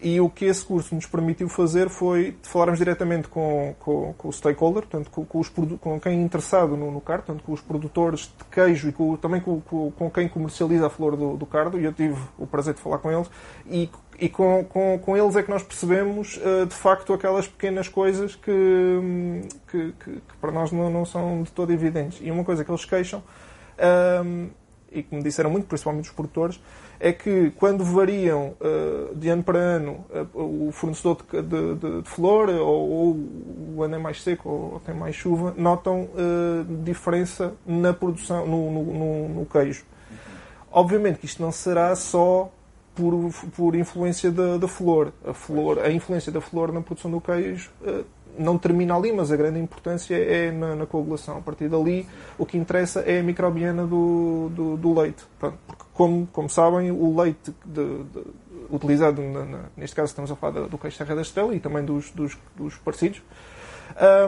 E 0.03 0.19
o 0.19 0.29
que 0.29 0.43
esse 0.43 0.65
curso 0.65 0.93
nos 0.93 1.05
permitiu 1.05 1.47
fazer 1.47 1.87
foi 1.87 2.35
falarmos 2.43 2.77
diretamente 2.77 3.29
com, 3.29 3.73
com, 3.79 4.13
com 4.17 4.27
o 4.27 4.33
stakeholder, 4.33 4.81
portanto, 4.81 5.09
com, 5.09 5.23
com, 5.23 5.39
os, 5.39 5.47
com 5.47 5.97
quem 5.97 6.19
é 6.19 6.21
interessado 6.21 6.75
no, 6.75 6.91
no 6.91 6.99
cardo, 6.99 7.23
portanto, 7.23 7.45
com 7.45 7.53
os 7.53 7.61
produtores 7.61 8.23
de 8.37 8.43
queijo 8.51 8.89
e 8.89 8.91
com, 8.91 9.15
também 9.15 9.39
com, 9.39 9.61
com, 9.61 10.11
quem 10.11 10.27
comercializa 10.27 10.87
a 10.87 10.89
flor 10.89 11.15
do, 11.15 11.37
do 11.37 11.45
cardo, 11.45 11.79
e 11.79 11.85
eu 11.85 11.93
tive 11.93 12.19
o 12.37 12.45
prazer 12.45 12.73
de 12.73 12.81
falar 12.81 12.97
com 12.97 13.09
eles, 13.09 13.31
e, 13.65 13.89
e 14.19 14.27
com, 14.27 14.65
com, 14.65 14.99
com 14.99 15.15
eles 15.15 15.37
é 15.37 15.41
que 15.41 15.49
nós 15.49 15.63
percebemos, 15.63 16.35
uh, 16.35 16.65
de 16.65 16.75
facto, 16.75 17.13
aquelas 17.13 17.47
pequenas 17.47 17.87
coisas 17.87 18.35
que, 18.35 18.51
que, 19.71 19.93
que, 20.03 20.11
que 20.15 20.37
para 20.41 20.51
nós 20.51 20.69
não, 20.73 20.89
não, 20.89 21.05
são 21.05 21.43
de 21.43 21.51
todo 21.53 21.71
evidentes. 21.71 22.19
E 22.21 22.29
uma 22.29 22.43
coisa 22.43 22.65
que 22.65 22.69
eles 22.69 22.83
queixam, 22.83 23.23
um, 24.25 24.49
e 24.91 25.01
que 25.01 25.15
me 25.15 25.23
disseram 25.23 25.49
muito, 25.49 25.65
principalmente 25.65 26.09
os 26.09 26.11
produtores, 26.11 26.59
é 27.03 27.11
que 27.11 27.51
quando 27.57 27.83
variam 27.83 28.55
uh, 28.61 29.13
de 29.13 29.27
ano 29.27 29.43
para 29.43 29.59
ano 29.59 30.05
uh, 30.33 30.67
o 30.67 30.71
fornecedor 30.71 31.17
de, 31.17 31.41
de, 31.41 31.75
de, 31.75 32.01
de 32.01 32.09
flor, 32.09 32.47
ou, 32.47 32.89
ou, 32.89 33.29
o 33.75 33.83
ano 33.83 33.95
é 33.95 33.97
mais 33.97 34.23
seco 34.23 34.47
ou, 34.47 34.79
tem 34.79 34.95
mais 34.95 35.13
chuva, 35.13 35.53
notam 35.57 36.03
uh, 36.03 36.63
diferença 36.81 37.55
na 37.65 37.93
produção, 37.93 38.47
no, 38.47 38.71
no, 38.71 38.83
no, 38.83 39.29
no, 39.29 39.45
queijo. 39.45 39.83
Obviamente 40.71 41.19
que 41.19 41.25
isto 41.25 41.41
não 41.41 41.51
será 41.51 41.93
só 41.93 42.49
por, 42.95 43.13
por 43.53 43.75
influência 43.75 44.31
da, 44.31 44.57
da 44.57 44.67
flor. 44.69 45.11
A 45.27 45.33
flor. 45.33 45.79
A 45.79 45.91
influência 45.91 46.31
da 46.31 46.39
flor 46.39 46.71
na 46.71 46.79
produção 46.79 47.11
do 47.11 47.19
queijo 47.19 47.69
não 48.37 48.57
termina 48.57 48.95
ali, 48.95 49.11
mas 49.11 49.31
a 49.31 49.35
grande 49.35 49.59
importância 49.59 50.15
é 50.15 50.51
na, 50.51 50.75
na, 50.75 50.85
coagulação. 50.85 51.37
A 51.37 51.41
partir 51.41 51.69
dali, 51.69 52.07
o 52.37 52.45
que 52.45 52.57
interessa 52.57 53.01
é 53.01 53.19
a 53.19 53.23
microbiana 53.23 53.85
do, 53.85 54.49
do, 54.49 54.77
do 54.77 54.99
leite. 54.99 55.23
Pronto, 55.39 55.57
porque, 55.67 55.83
como, 55.93 56.27
como 56.27 56.49
sabem, 56.49 56.91
o 56.91 57.19
leite 57.19 57.53
de, 57.65 58.03
de, 58.03 58.23
utilizado, 58.71 59.21
na, 59.21 59.45
na, 59.45 59.59
neste 59.77 59.95
caso 59.95 60.07
estamos 60.07 60.31
a 60.31 60.35
falar 60.35 60.67
do 60.67 60.77
queijo 60.77 60.97
Serra 60.97 61.15
da 61.15 61.21
Estrela 61.21 61.53
e 61.55 61.59
também 61.59 61.83
dos, 61.83 62.11
dos, 62.11 62.37
dos 62.55 62.75
parecidos, 62.77 63.21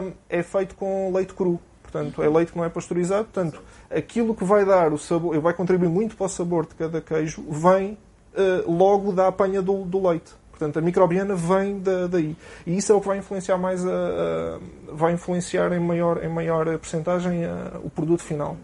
um, 0.02 0.12
é 0.28 0.42
feito 0.42 0.74
com 0.74 1.12
leite 1.12 1.34
cru. 1.34 1.60
Portanto, 1.82 2.22
é 2.22 2.28
leite 2.28 2.52
que 2.52 2.58
não 2.58 2.64
é 2.64 2.68
pasteurizado. 2.68 3.24
Portanto, 3.24 3.62
aquilo 3.90 4.34
que 4.34 4.44
vai 4.44 4.64
dar 4.64 4.92
o 4.92 4.98
sabor, 4.98 5.38
vai 5.40 5.54
contribuir 5.54 5.88
muito 5.88 6.16
para 6.16 6.26
o 6.26 6.28
sabor 6.28 6.66
de 6.66 6.74
cada 6.74 7.00
queijo, 7.00 7.44
vem 7.48 7.92
uh, 8.34 8.70
logo 8.70 9.12
da 9.12 9.28
apanha 9.28 9.62
do, 9.62 9.84
do 9.84 10.06
leite. 10.06 10.32
Portanto, 10.58 10.78
a 10.78 10.82
microbiana 10.82 11.34
vem 11.34 11.78
da, 11.78 12.06
daí. 12.06 12.34
E 12.66 12.78
isso 12.78 12.90
é 12.90 12.94
o 12.94 13.00
que 13.00 13.06
vai 13.06 13.18
influenciar 13.18 13.58
mais 13.58 13.84
a, 13.86 13.90
a 13.90 14.58
vai 14.92 15.12
influenciar 15.12 15.70
em 15.72 15.80
maior, 15.80 16.24
em 16.24 16.28
maior 16.28 16.64
percentagem 16.78 17.42
o 17.84 17.90
produto 17.90 18.22
final. 18.22 18.56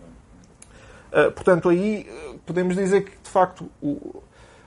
Uh, 1.12 1.30
portanto, 1.32 1.68
aí 1.68 2.08
podemos 2.46 2.74
dizer 2.74 3.04
que, 3.04 3.10
de 3.10 3.28
facto, 3.28 3.68
o, 3.82 4.22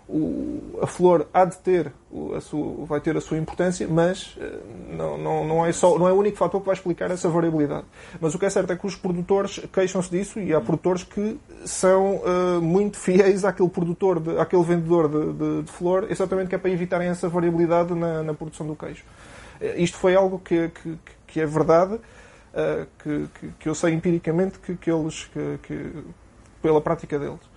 o, 0.08 0.80
a 0.82 0.88
flor 0.88 1.28
há 1.34 1.46
de 1.46 1.58
ter 1.58 1.92
a 2.36 2.40
sua, 2.40 2.86
vai 2.86 3.02
ter 3.02 3.18
a 3.18 3.22
sua 3.22 3.38
importância, 3.38 3.88
mas 3.88 4.38
eh, 4.40 4.60
não, 4.92 5.18
não, 5.18 5.46
não, 5.46 5.66
é 5.66 5.72
só, 5.72 5.98
não 5.98 6.08
é 6.08 6.14
o 6.14 6.16
único 6.16 6.38
fator 6.38 6.62
que 6.62 6.68
vai 6.68 6.76
explicar 6.76 7.10
essa 7.10 7.28
variabilidade. 7.28 7.86
Mas 8.22 8.36
o 8.36 8.40
que 8.40 8.46
é 8.46 8.50
certo 8.50 8.72
é 8.72 8.76
que 8.76 8.86
os 8.86 8.96
produtores 8.96 9.60
queixam-se 9.74 10.10
disso 10.12 10.40
e 10.40 10.54
há 10.54 10.62
produtores 10.62 11.04
que 11.04 11.40
são 11.66 12.18
uh, 12.18 12.62
muito 12.62 12.98
fiéis 12.98 13.44
àquele 13.44 13.70
produtor, 13.70 14.20
de, 14.20 14.38
àquele 14.38 14.64
vendedor 14.64 15.10
de, 15.10 15.34
de, 15.34 15.62
de, 15.64 15.72
flor, 15.72 16.08
exatamente 16.10 16.50
que 16.50 16.56
é 16.56 16.58
para 16.60 16.70
evitarem 16.70 17.08
essa 17.10 17.28
variabilidade 17.28 17.94
na, 17.96 18.22
na 18.22 18.34
produção 18.34 18.68
do 18.68 18.76
queijo. 18.76 19.04
Uh, 19.60 19.82
isto 19.82 19.98
foi 19.98 20.16
algo 20.16 20.38
que, 20.38 20.70
que, 20.70 20.98
que 21.26 21.42
é 21.42 21.46
verdade, 21.48 21.96
uh, 21.96 22.88
que, 23.00 23.28
que, 23.60 23.68
eu 23.68 23.74
sei 23.74 23.94
empiricamente 23.94 24.60
que, 24.60 24.76
que 24.76 24.92
eles, 24.92 25.30
que, 25.64 26.04
pela 26.62 26.80
prática 26.80 27.18
deles 27.18 27.56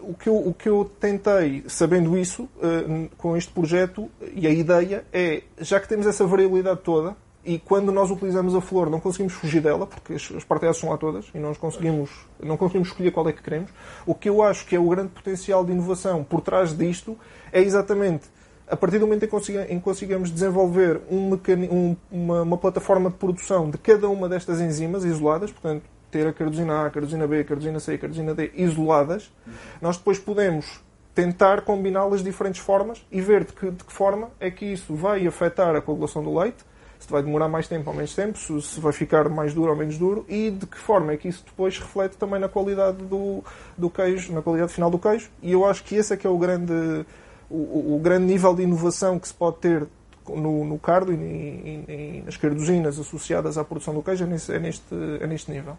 o 0.00 0.14
que, 0.14 0.28
eu, 0.28 0.36
o 0.36 0.54
que 0.54 0.68
eu 0.68 0.90
tentei, 1.00 1.64
sabendo 1.66 2.16
isso, 2.16 2.44
uh, 2.56 3.08
com 3.16 3.36
este 3.36 3.52
projeto, 3.52 4.10
e 4.34 4.46
a 4.46 4.50
ideia 4.50 5.04
é, 5.12 5.42
já 5.58 5.80
que 5.80 5.88
temos 5.88 6.06
essa 6.06 6.26
variabilidade 6.26 6.80
toda, 6.82 7.16
e 7.44 7.58
quando 7.58 7.90
nós 7.90 8.10
utilizamos 8.10 8.54
a 8.54 8.60
flor 8.60 8.90
não 8.90 9.00
conseguimos 9.00 9.32
fugir 9.32 9.62
dela, 9.62 9.86
porque 9.86 10.14
as, 10.14 10.30
as 10.32 10.44
partelas 10.44 10.76
são 10.76 10.90
lá 10.90 10.98
todas, 10.98 11.26
e 11.34 11.38
não 11.38 11.54
conseguimos, 11.54 12.10
não 12.40 12.56
conseguimos 12.56 12.88
escolher 12.88 13.10
qual 13.10 13.28
é 13.28 13.32
que 13.32 13.42
queremos, 13.42 13.70
o 14.06 14.14
que 14.14 14.28
eu 14.28 14.42
acho 14.42 14.66
que 14.66 14.76
é 14.76 14.78
o 14.78 14.88
grande 14.88 15.10
potencial 15.10 15.64
de 15.64 15.72
inovação 15.72 16.22
por 16.24 16.40
trás 16.40 16.76
disto 16.76 17.16
é 17.52 17.60
exatamente 17.60 18.28
a 18.70 18.76
partir 18.76 18.98
do 18.98 19.06
momento 19.06 19.24
em 19.24 19.78
que 19.78 19.80
consigamos 19.80 20.30
desenvolver 20.30 21.00
um 21.10 21.32
um, 21.32 21.96
uma, 22.10 22.42
uma 22.42 22.58
plataforma 22.58 23.10
de 23.10 23.16
produção 23.16 23.70
de 23.70 23.78
cada 23.78 24.08
uma 24.08 24.28
destas 24.28 24.60
enzimas 24.60 25.04
isoladas, 25.04 25.50
portanto, 25.50 25.84
ter 26.10 26.26
a 26.26 26.32
cardosina 26.32 26.74
A, 26.82 26.86
a 26.86 26.90
cardosina 26.90 27.26
B, 27.26 27.40
a 27.40 27.44
cardosina 27.44 27.80
C 27.80 27.94
a 27.94 27.98
cardosina 27.98 28.34
D 28.34 28.50
isoladas, 28.54 29.32
nós 29.80 29.96
depois 29.96 30.18
podemos 30.18 30.80
tentar 31.14 31.62
combiná-las 31.62 32.20
de 32.20 32.30
diferentes 32.30 32.60
formas 32.60 33.04
e 33.10 33.20
ver 33.20 33.44
de 33.44 33.52
que, 33.52 33.70
de 33.70 33.84
que, 33.84 33.92
forma 33.92 34.30
é 34.38 34.50
que 34.50 34.64
isso 34.64 34.94
vai 34.94 35.26
afetar 35.26 35.74
a 35.74 35.80
coagulação 35.80 36.22
do 36.22 36.38
leite, 36.38 36.64
se 36.98 37.10
vai 37.10 37.22
demorar 37.22 37.48
mais 37.48 37.66
tempo 37.66 37.90
ou 37.90 37.96
menos 37.96 38.14
tempo, 38.14 38.38
se 38.38 38.80
vai 38.80 38.92
ficar 38.92 39.28
mais 39.28 39.52
duro 39.52 39.70
ou 39.70 39.76
menos 39.76 39.98
duro 39.98 40.24
e 40.28 40.50
de 40.50 40.66
que 40.66 40.78
forma 40.78 41.12
é 41.12 41.16
que 41.16 41.28
isso 41.28 41.44
depois 41.44 41.78
reflete 41.78 42.16
também 42.16 42.38
na 42.40 42.48
qualidade 42.48 42.98
do, 42.98 43.42
do 43.76 43.90
queijo, 43.90 44.32
na 44.32 44.42
qualidade 44.42 44.72
final 44.72 44.90
do 44.90 44.98
queijo. 44.98 45.28
E 45.42 45.52
eu 45.52 45.64
acho 45.64 45.82
que 45.84 45.96
esse 45.96 46.14
é 46.14 46.16
que 46.16 46.26
é 46.26 46.30
o 46.30 46.38
grande, 46.38 47.04
o, 47.50 47.96
o 47.96 48.00
grande 48.00 48.26
nível 48.26 48.54
de 48.54 48.62
inovação 48.62 49.18
que 49.18 49.26
se 49.26 49.34
pode 49.34 49.56
ter 49.56 49.86
no, 50.28 50.64
no 50.64 50.78
cardo 50.78 51.12
e, 51.12 51.16
e, 51.16 51.84
e 51.88 52.22
nas 52.24 52.36
cardosinas 52.36 52.98
associadas 52.98 53.56
à 53.58 53.64
produção 53.64 53.94
do 53.94 54.02
queijo 54.02 54.24
é 54.24 54.26
neste, 54.26 54.52
é 54.52 54.58
neste, 54.58 54.94
é 55.20 55.26
neste 55.26 55.50
nível. 55.50 55.76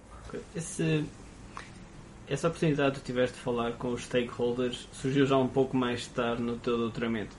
Esse, 0.55 1.03
essa 2.27 2.48
oportunidade 2.48 2.95
que 2.95 3.01
tu 3.01 3.05
tiveste 3.05 3.36
de 3.38 3.41
falar 3.41 3.74
com 3.74 3.89
os 3.89 4.03
stakeholders 4.03 4.88
surgiu 4.91 5.25
já 5.25 5.38
um 5.38 5.48
pouco 5.48 5.75
mais 5.75 6.07
tarde 6.07 6.41
no 6.41 6.57
teu 6.57 6.77
doutoramento. 6.77 7.36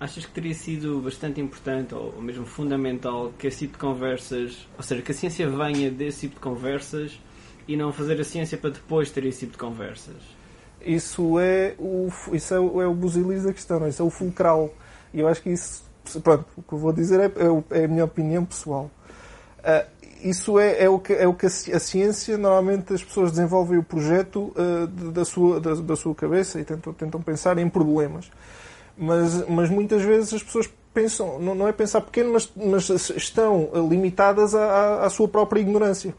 Achas 0.00 0.24
que 0.24 0.32
teria 0.32 0.54
sido 0.54 1.00
bastante 1.00 1.40
importante 1.40 1.94
ou, 1.94 2.20
mesmo 2.20 2.46
fundamental 2.46 3.32
que 3.38 3.46
esse 3.46 3.58
tipo 3.60 3.74
de 3.74 3.78
conversas, 3.80 4.66
ou 4.76 4.82
seja, 4.82 5.02
que 5.02 5.12
a 5.12 5.14
ciência 5.14 5.48
venha 5.48 5.90
desse 5.90 6.20
tipo 6.20 6.36
de 6.36 6.40
conversas 6.40 7.20
e 7.68 7.76
não 7.76 7.92
fazer 7.92 8.18
a 8.20 8.24
ciência 8.24 8.56
para 8.56 8.70
depois 8.70 9.10
ter 9.10 9.24
esse 9.26 9.40
tipo 9.40 9.52
de 9.52 9.58
conversas? 9.58 10.16
Isso 10.80 11.38
é 11.38 11.74
o, 11.78 12.08
isso 12.32 12.54
é, 12.54 12.56
é 12.56 12.86
o 12.86 12.94
busilis 12.94 13.44
da 13.44 13.52
questão, 13.52 13.86
isso 13.86 14.00
é 14.00 14.04
o 14.04 14.10
fulcral. 14.10 14.74
E 15.12 15.20
eu 15.20 15.28
acho 15.28 15.42
que 15.42 15.50
isso, 15.50 15.84
pronto, 16.22 16.46
o 16.56 16.62
que 16.62 16.72
eu 16.72 16.78
vou 16.78 16.92
dizer 16.92 17.20
é, 17.20 17.26
é, 17.26 17.82
é 17.82 17.84
a 17.84 17.88
minha 17.88 18.04
opinião 18.04 18.44
pessoal. 18.44 18.90
Uh, 19.58 19.99
isso 20.22 20.58
é, 20.58 20.84
é, 20.84 20.88
o 20.88 20.98
que, 20.98 21.12
é 21.12 21.26
o 21.26 21.34
que 21.34 21.46
a, 21.46 21.78
ciência, 21.78 22.36
normalmente 22.36 22.92
as 22.92 23.02
pessoas 23.02 23.30
desenvolvem 23.30 23.78
o 23.78 23.82
projeto 23.82 24.52
uh, 24.56 24.86
da, 24.86 25.24
sua, 25.24 25.60
da, 25.60 25.74
da, 25.74 25.96
sua 25.96 26.14
cabeça 26.14 26.60
e 26.60 26.64
tentam, 26.64 26.92
tentam 26.92 27.22
pensar 27.22 27.58
em 27.58 27.68
problemas. 27.68 28.30
Mas, 28.96 29.48
mas 29.48 29.70
muitas 29.70 30.02
vezes 30.02 30.34
as 30.34 30.42
pessoas 30.42 30.68
pensam, 30.92 31.38
não, 31.38 31.54
não 31.54 31.68
é 31.68 31.72
pensar 31.72 32.00
pequeno, 32.00 32.32
mas, 32.32 32.50
mas 32.54 32.90
estão 33.10 33.70
limitadas 33.88 34.54
à, 34.54 35.04
à 35.04 35.10
sua 35.10 35.28
própria 35.28 35.60
ignorância 35.60 36.14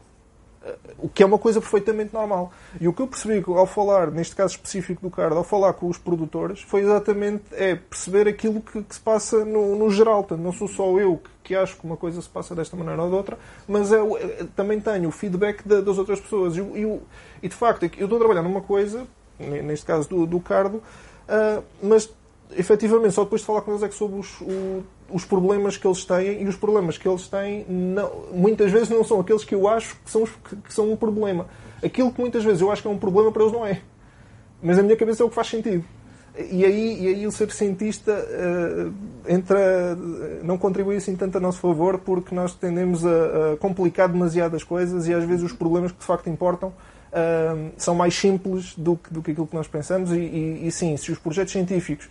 o 0.98 1.08
que 1.08 1.22
é 1.22 1.26
uma 1.26 1.38
coisa 1.38 1.60
perfeitamente 1.60 2.14
normal. 2.14 2.52
E 2.80 2.86
o 2.86 2.92
que 2.92 3.02
eu 3.02 3.06
percebi 3.06 3.42
ao 3.46 3.66
falar, 3.66 4.10
neste 4.10 4.34
caso 4.36 4.54
específico 4.54 5.02
do 5.02 5.10
card, 5.10 5.36
ao 5.36 5.44
falar 5.44 5.72
com 5.74 5.88
os 5.88 5.98
produtores, 5.98 6.60
foi 6.60 6.82
exatamente 6.82 7.44
é 7.52 7.74
perceber 7.74 8.28
aquilo 8.28 8.60
que, 8.60 8.82
que 8.82 8.94
se 8.94 9.00
passa 9.00 9.44
no, 9.44 9.76
no 9.76 9.90
geral. 9.90 10.22
Portanto, 10.22 10.44
não 10.44 10.52
sou 10.52 10.68
só 10.68 10.98
eu 10.98 11.16
que, 11.16 11.30
que, 11.44 11.54
acho 11.54 11.76
que 11.76 11.84
uma 11.84 11.96
coisa 11.96 12.20
se 12.22 12.28
passa 12.28 12.54
desta 12.54 12.76
maneira 12.76 13.02
ou 13.02 13.08
de 13.08 13.14
outra, 13.14 13.38
mas 13.66 13.92
é, 13.92 13.98
é 13.98 14.46
também 14.54 14.80
tenho 14.80 15.08
o 15.08 15.12
feedback 15.12 15.66
das 15.66 15.98
outras 15.98 16.20
pessoas. 16.20 16.56
E, 16.56 16.60
e, 16.60 17.00
e, 17.42 17.48
de 17.48 17.54
facto, 17.54 17.82
eu 17.82 18.04
estou 18.04 18.16
a 18.16 18.18
trabalhar 18.18 18.42
numa 18.42 18.60
coisa, 18.60 19.06
neste 19.38 19.84
caso 19.86 20.08
do, 20.08 20.26
do 20.26 20.40
cardo, 20.40 20.76
uh, 20.76 21.62
mas 21.82 22.08
efetivamente 22.56 23.14
só 23.14 23.24
depois 23.24 23.40
de 23.40 23.46
falar 23.46 23.62
com 23.62 23.72
eles 23.72 23.82
é 23.82 23.88
que 23.88 23.94
soube 23.94 24.14
os, 24.18 24.40
o, 24.40 24.82
os 25.10 25.24
problemas 25.24 25.76
que 25.76 25.86
eles 25.86 26.04
têm 26.04 26.42
e 26.42 26.46
os 26.46 26.56
problemas 26.56 26.98
que 26.98 27.08
eles 27.08 27.28
têm 27.28 27.64
não, 27.68 28.10
muitas 28.32 28.70
vezes 28.70 28.88
não 28.88 29.04
são 29.04 29.20
aqueles 29.20 29.44
que 29.44 29.54
eu 29.54 29.68
acho 29.68 29.96
que 30.04 30.10
são, 30.10 30.24
que, 30.24 30.56
que 30.56 30.72
são 30.72 30.90
um 30.90 30.96
problema. 30.96 31.46
Aquilo 31.82 32.12
que 32.12 32.20
muitas 32.20 32.44
vezes 32.44 32.60
eu 32.60 32.70
acho 32.70 32.82
que 32.82 32.88
é 32.88 32.90
um 32.90 32.98
problema 32.98 33.30
para 33.32 33.42
eles 33.42 33.52
não 33.52 33.66
é. 33.66 33.80
mas 34.62 34.76
na 34.76 34.82
minha 34.82 34.96
cabeça 34.96 35.22
é 35.22 35.26
o 35.26 35.28
que 35.28 35.34
faz 35.34 35.48
sentido. 35.48 35.84
E 36.34 36.64
aí, 36.64 37.02
e 37.02 37.08
aí 37.08 37.26
o 37.26 37.32
ser 37.32 37.50
cientista 37.50 38.12
uh, 38.12 38.92
entra, 39.28 39.94
não 40.42 40.56
contribui 40.56 40.96
assim 40.96 41.14
tanto 41.14 41.36
a 41.36 41.40
nosso 41.40 41.58
favor 41.58 41.98
porque 41.98 42.34
nós 42.34 42.54
tendemos 42.54 43.04
a, 43.04 43.52
a, 43.52 43.56
complicar 43.58 44.08
demasiado 44.08 44.56
as 44.56 44.64
coisas 44.64 45.06
e 45.06 45.12
às 45.12 45.24
vezes 45.24 45.44
os 45.44 45.52
problemas 45.52 45.92
que 45.92 45.98
de 45.98 46.06
facto 46.06 46.30
importam 46.30 46.70
uh, 46.70 47.70
são 47.76 47.94
mais 47.94 48.14
simples 48.14 48.74
do 48.78 48.96
que, 48.96 49.12
do 49.12 49.20
que 49.20 49.32
aquilo 49.32 49.46
que 49.46 49.54
nós 49.54 49.68
pensamos. 49.68 50.10
E, 50.10 50.16
e, 50.16 50.66
e 50.66 50.72
sim, 50.72 50.96
se 50.96 51.12
os 51.12 51.18
projetos 51.18 51.52
científicos, 51.52 52.08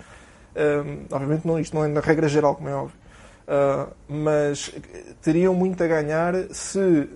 uh, 0.55 1.05
obviamente 1.11 1.47
não, 1.47 1.59
isto 1.59 1.75
não 1.75 1.83
é 1.83 1.87
na 1.87 2.01
regra 2.01 2.27
geral, 2.27 2.55
como 2.55 2.69
é 2.69 2.75
óbvio, 2.75 2.97
mas 4.07 4.73
teriam 5.21 5.53
muito 5.53 5.83
a 5.83 5.87
ganhar 5.87 6.33
se 6.51 7.09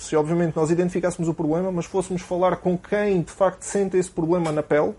se 0.00 0.16
obviamente 0.16 0.56
nós 0.56 0.70
identificássemos 0.70 1.28
o 1.28 1.34
problema, 1.34 1.70
mas 1.70 1.84
fôssemos 1.84 2.22
falar 2.22 2.56
com 2.56 2.76
quem 2.76 3.20
de 3.20 3.30
facto 3.30 3.62
sente 3.62 3.98
esse 3.98 4.10
problema 4.10 4.50
na 4.50 4.62
pele 4.62 4.94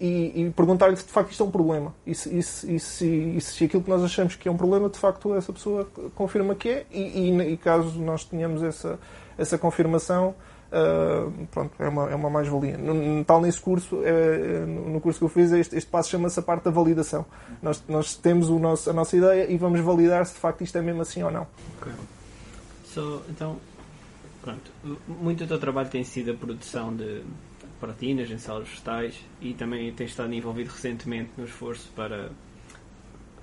e, 0.00 0.44
e 0.46 0.50
perguntar-lhe 0.50 0.96
se 0.96 1.04
de 1.04 1.12
facto 1.12 1.30
isto 1.30 1.42
é 1.42 1.46
um 1.46 1.50
problema. 1.50 1.94
E 2.06 2.14
se, 2.14 2.36
e, 2.36 2.42
se, 2.42 2.74
e, 2.74 2.80
se, 2.80 3.06
e 3.06 3.40
se 3.40 3.64
aquilo 3.64 3.82
que 3.82 3.90
nós 3.90 4.02
achamos 4.02 4.36
que 4.36 4.48
é 4.48 4.50
um 4.50 4.56
problema, 4.56 4.88
de 4.88 4.98
facto 4.98 5.34
essa 5.34 5.52
pessoa 5.52 5.86
confirma 6.14 6.54
que 6.54 6.68
é, 6.70 6.86
e 6.90 7.58
caso 7.62 8.00
nós 8.00 8.24
tenhamos 8.24 8.62
essa, 8.62 8.98
essa 9.36 9.58
confirmação, 9.58 10.34
uh, 10.72 11.46
pronto, 11.48 11.72
é 11.78 11.88
uma, 11.88 12.10
é 12.10 12.14
uma 12.14 12.30
mais-valia. 12.30 12.78
Tal 13.26 13.40
nesse 13.40 13.60
curso, 13.60 14.00
é, 14.04 14.64
no 14.66 15.00
curso 15.00 15.18
que 15.18 15.24
eu 15.24 15.28
fiz, 15.28 15.52
este, 15.52 15.76
este 15.76 15.90
passo 15.90 16.10
chama-se 16.10 16.38
a 16.38 16.42
parte 16.42 16.64
da 16.64 16.70
validação. 16.70 17.24
Nós, 17.62 17.82
nós 17.88 18.14
temos 18.16 18.48
o 18.48 18.58
nosso, 18.58 18.90
a 18.90 18.92
nossa 18.92 19.16
ideia 19.16 19.50
e 19.50 19.56
vamos 19.56 19.80
validar 19.80 20.24
se 20.26 20.34
de 20.34 20.40
facto 20.40 20.62
isto 20.62 20.76
é 20.76 20.82
mesmo 20.82 21.02
assim 21.02 21.22
ou 21.22 21.30
não. 21.30 21.46
Okay. 21.80 21.92
So, 22.84 23.22
então, 23.28 23.56
pronto, 24.42 24.70
muito 25.06 25.44
do 25.44 25.48
teu 25.48 25.58
trabalho 25.58 25.88
tem 25.88 26.04
sido 26.04 26.32
a 26.32 26.34
produção 26.34 26.94
de 26.94 27.22
proteínas 27.78 28.30
em 28.30 28.38
células 28.38 28.68
vegetais 28.68 29.14
e 29.40 29.54
também 29.54 29.92
tem 29.92 30.06
estado 30.06 30.32
envolvido 30.32 30.70
recentemente 30.70 31.30
no 31.36 31.44
esforço 31.44 31.88
para, 31.94 32.30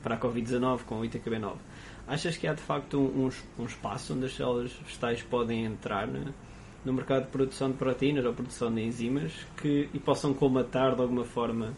para 0.03 0.15
a 0.15 0.19
Covid-19 0.19 0.79
com 0.85 0.99
o 0.99 1.03
ITKB9. 1.03 1.55
Achas 2.07 2.37
que 2.37 2.47
há 2.47 2.53
de 2.53 2.61
facto 2.61 2.99
um, 2.99 3.29
um, 3.57 3.65
espaço 3.65 4.13
onde 4.13 4.25
as 4.25 4.35
células 4.35 4.71
vegetais 4.73 5.23
podem 5.23 5.65
entrar 5.65 6.05
no, 6.05 6.33
no 6.85 6.93
mercado 6.93 7.23
de 7.23 7.31
produção 7.31 7.71
de 7.71 7.77
proteínas 7.77 8.23
ou 8.25 8.33
produção 8.33 8.73
de 8.73 8.81
enzimas 8.81 9.33
que, 9.57 9.89
e 9.93 9.99
possam 9.99 10.33
colmatar 10.33 10.95
de 10.95 11.01
alguma 11.01 11.25
forma 11.25 11.73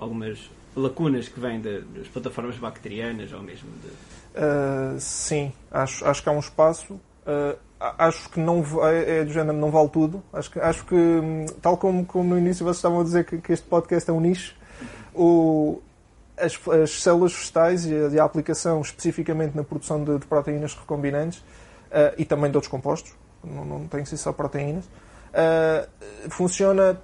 algumas 0.00 0.50
lacunas 0.74 1.28
que 1.28 1.38
vêm 1.38 1.60
de, 1.60 1.82
das 1.82 2.08
plataformas 2.08 2.56
bacterianas 2.56 3.32
ou 3.32 3.42
mesmo 3.42 3.68
de... 3.82 3.88
Uh, 3.88 4.98
sim, 4.98 5.52
acho, 5.70 6.04
acho 6.04 6.22
que 6.22 6.28
há 6.28 6.32
um 6.32 6.38
espaço. 6.38 6.94
Uh, 6.94 7.58
acho 7.80 8.28
que 8.30 8.40
não 8.40 8.64
é, 8.86 9.18
é 9.18 9.24
do 9.24 9.32
género 9.32 9.56
não 9.56 9.70
vale 9.70 9.88
tudo. 9.88 10.22
Acho 10.32 10.50
que, 10.50 10.60
acho 10.60 10.84
que 10.84 10.94
hum, 10.94 11.46
tal 11.60 11.76
como, 11.76 12.04
como 12.06 12.30
no 12.30 12.38
início 12.38 12.64
vocês 12.64 12.76
estavam 12.76 13.00
a 13.00 13.04
dizer 13.04 13.24
que, 13.24 13.38
que 13.38 13.52
este 13.52 13.66
podcast 13.66 14.08
é 14.08 14.12
um 14.12 14.20
nicho, 14.20 14.54
o, 15.14 15.80
as, 16.36 16.58
as, 16.82 17.02
células 17.02 17.32
vegetais 17.32 17.84
e 17.86 17.94
a, 17.94 18.08
e 18.08 18.18
a, 18.18 18.24
aplicação 18.24 18.80
especificamente 18.80 19.56
na 19.56 19.64
produção 19.64 20.02
de, 20.04 20.18
de 20.18 20.26
proteínas 20.26 20.74
recombinantes 20.74 21.38
uh, 21.38 22.14
e 22.16 22.24
também 22.24 22.50
de 22.50 22.56
outros 22.56 22.70
compostos, 22.70 23.12
não, 23.44 23.64
não 23.64 23.86
tem 23.86 24.04
ser 24.04 24.16
só 24.16 24.32
proteínas, 24.32 24.84
uh, 24.86 25.88
funciona, 26.30 27.00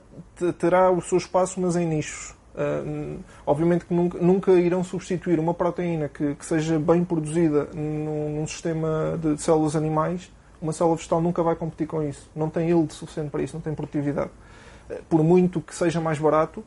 terá 0.59 0.91
o 0.91 1.01
seu 1.01 1.19
espaço, 1.19 1.61
mas 1.61 1.77
em 1.77 1.87
nichos. 1.87 2.35
Uh, 2.55 3.19
obviamente 3.45 3.85
que 3.85 3.93
nunca, 3.93 4.19
nunca, 4.19 4.53
irão 4.53 4.85
substituir 4.85 5.41
uma 5.41 5.53
proteína 5.53 6.09
que, 6.09 6.37
que 6.37 6.47
seja 6.47 6.79
bem 6.79 7.05
produzida 7.05 7.69
num, 7.75 8.37
num 8.37 8.47
sistema 8.47 9.19
de 9.21 9.43
células 9.43 9.75
animais 9.75 10.31
uma 10.65 10.73
célula 10.73 10.97
vegetal 10.97 11.21
nunca 11.21 11.43
vai 11.43 11.55
competir 11.55 11.87
com 11.87 12.03
isso. 12.03 12.29
Não 12.35 12.49
tem 12.49 12.69
yield 12.69 12.93
suficiente 12.93 13.31
para 13.31 13.43
isso, 13.43 13.55
não 13.55 13.61
tem 13.61 13.75
produtividade. 13.75 14.31
Eh, 14.89 15.01
por 15.09 15.23
muito 15.23 15.61
que 15.61 15.75
seja 15.75 16.01
mais 16.01 16.19
barato, 16.19 16.65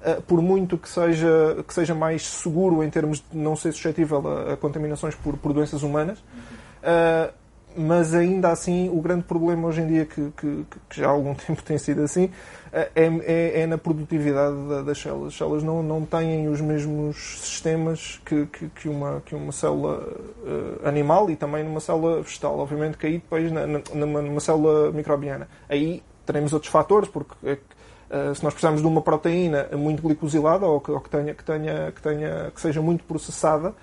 eh, 0.00 0.20
por 0.26 0.40
muito 0.40 0.78
que 0.78 0.88
seja, 0.88 1.64
que 1.66 1.74
seja 1.74 1.94
mais 1.94 2.24
seguro 2.26 2.82
em 2.84 2.88
termos 2.88 3.18
de 3.18 3.36
não 3.36 3.56
ser 3.56 3.72
suscetível 3.72 4.22
a, 4.26 4.52
a 4.52 4.56
contaminações 4.56 5.14
por, 5.16 5.36
por, 5.36 5.52
doenças 5.52 5.82
humanas, 5.82 6.18
uh, 6.18 7.32
mas 7.76 8.14
ainda 8.14 8.50
assim 8.50 8.88
o 8.88 9.00
grande 9.00 9.24
problema 9.24 9.68
hoje 9.68 9.82
em 9.82 9.86
dia, 9.86 10.06
que, 10.06 10.32
que, 10.36 10.66
que 10.88 11.00
já 11.00 11.06
há 11.06 11.10
algum 11.10 11.34
tempo 11.36 11.62
tem 11.62 11.76
sido 11.76 12.02
assim, 12.02 12.30
é, 12.72 12.90
é, 12.94 13.60
é 13.60 13.66
na 13.66 13.76
produtividade 13.78 14.56
das 14.84 14.98
células. 14.98 15.28
As 15.28 15.38
células 15.38 15.62
não, 15.62 15.82
não 15.82 16.04
têm 16.04 16.48
os 16.48 16.60
mesmos 16.60 17.40
sistemas 17.40 18.20
que, 18.24 18.46
que, 18.46 18.68
que 18.68 18.88
uma, 18.88 19.22
que 19.24 19.34
uma 19.34 19.52
célula 19.52 19.98
uh, 19.98 20.88
animal 20.88 21.30
e 21.30 21.36
também 21.36 21.64
numa 21.64 21.80
célula 21.80 22.22
vegetal. 22.22 22.58
Obviamente 22.58 22.96
que 22.96 23.06
aí 23.06 23.14
depois 23.14 23.52
na, 23.52 23.66
numa, 23.66 24.22
numa 24.22 24.40
célula 24.40 24.90
microbiana. 24.92 25.48
Aí 25.68 26.02
teremos 26.24 26.52
outros 26.52 26.72
fatores, 26.72 27.08
porque 27.08 27.34
uh, 27.52 28.34
se 28.34 28.42
nós 28.42 28.52
precisarmos 28.52 28.80
de 28.80 28.86
uma 28.86 29.02
proteína 29.02 29.68
muito 29.72 30.02
glicosilada 30.02 30.66
ou 30.66 30.80
que, 30.80 30.90
ou 30.90 31.00
que, 31.00 31.10
tenha, 31.10 31.34
que, 31.34 31.44
tenha, 31.44 31.92
que, 31.92 32.02
tenha, 32.02 32.50
que 32.54 32.60
seja 32.60 32.80
muito 32.82 33.04
processada, 33.04 33.70
uh, 33.70 33.74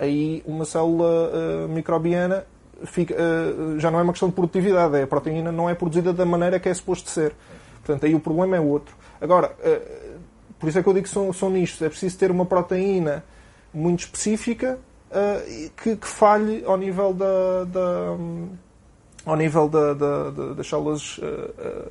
aí 0.00 0.42
uma 0.46 0.64
célula 0.64 1.66
microbiana 1.68 2.46
Fica, 2.86 3.14
uh, 3.14 3.78
já 3.78 3.90
não 3.90 3.98
é 3.98 4.02
uma 4.02 4.12
questão 4.12 4.28
de 4.28 4.34
produtividade, 4.34 4.96
é 4.96 5.02
a 5.02 5.06
proteína 5.06 5.50
não 5.50 5.68
é 5.68 5.74
produzida 5.74 6.12
da 6.12 6.24
maneira 6.24 6.58
que 6.58 6.68
é 6.68 6.74
suposto 6.74 7.10
ser. 7.10 7.34
Portanto, 7.84 8.06
aí 8.06 8.14
o 8.14 8.20
problema 8.20 8.56
é 8.56 8.60
outro. 8.60 8.94
Agora, 9.20 9.52
uh, 9.60 10.18
por 10.58 10.68
isso 10.68 10.78
é 10.78 10.82
que 10.82 10.88
eu 10.88 10.92
digo 10.92 11.04
que 11.04 11.12
são, 11.12 11.32
são 11.32 11.50
nichos. 11.50 11.80
É 11.82 11.88
preciso 11.88 12.18
ter 12.18 12.30
uma 12.30 12.46
proteína 12.46 13.24
muito 13.72 14.00
específica 14.00 14.78
uh, 15.10 15.70
que, 15.76 15.96
que, 15.96 16.06
falhe 16.06 16.64
ao 16.64 16.76
nível 16.76 17.12
da, 17.12 17.64
da 17.64 18.16
ao 19.26 19.36
nível 19.36 19.68
da, 19.68 19.94
da, 19.94 20.30
das 20.54 20.68
células 20.68 21.18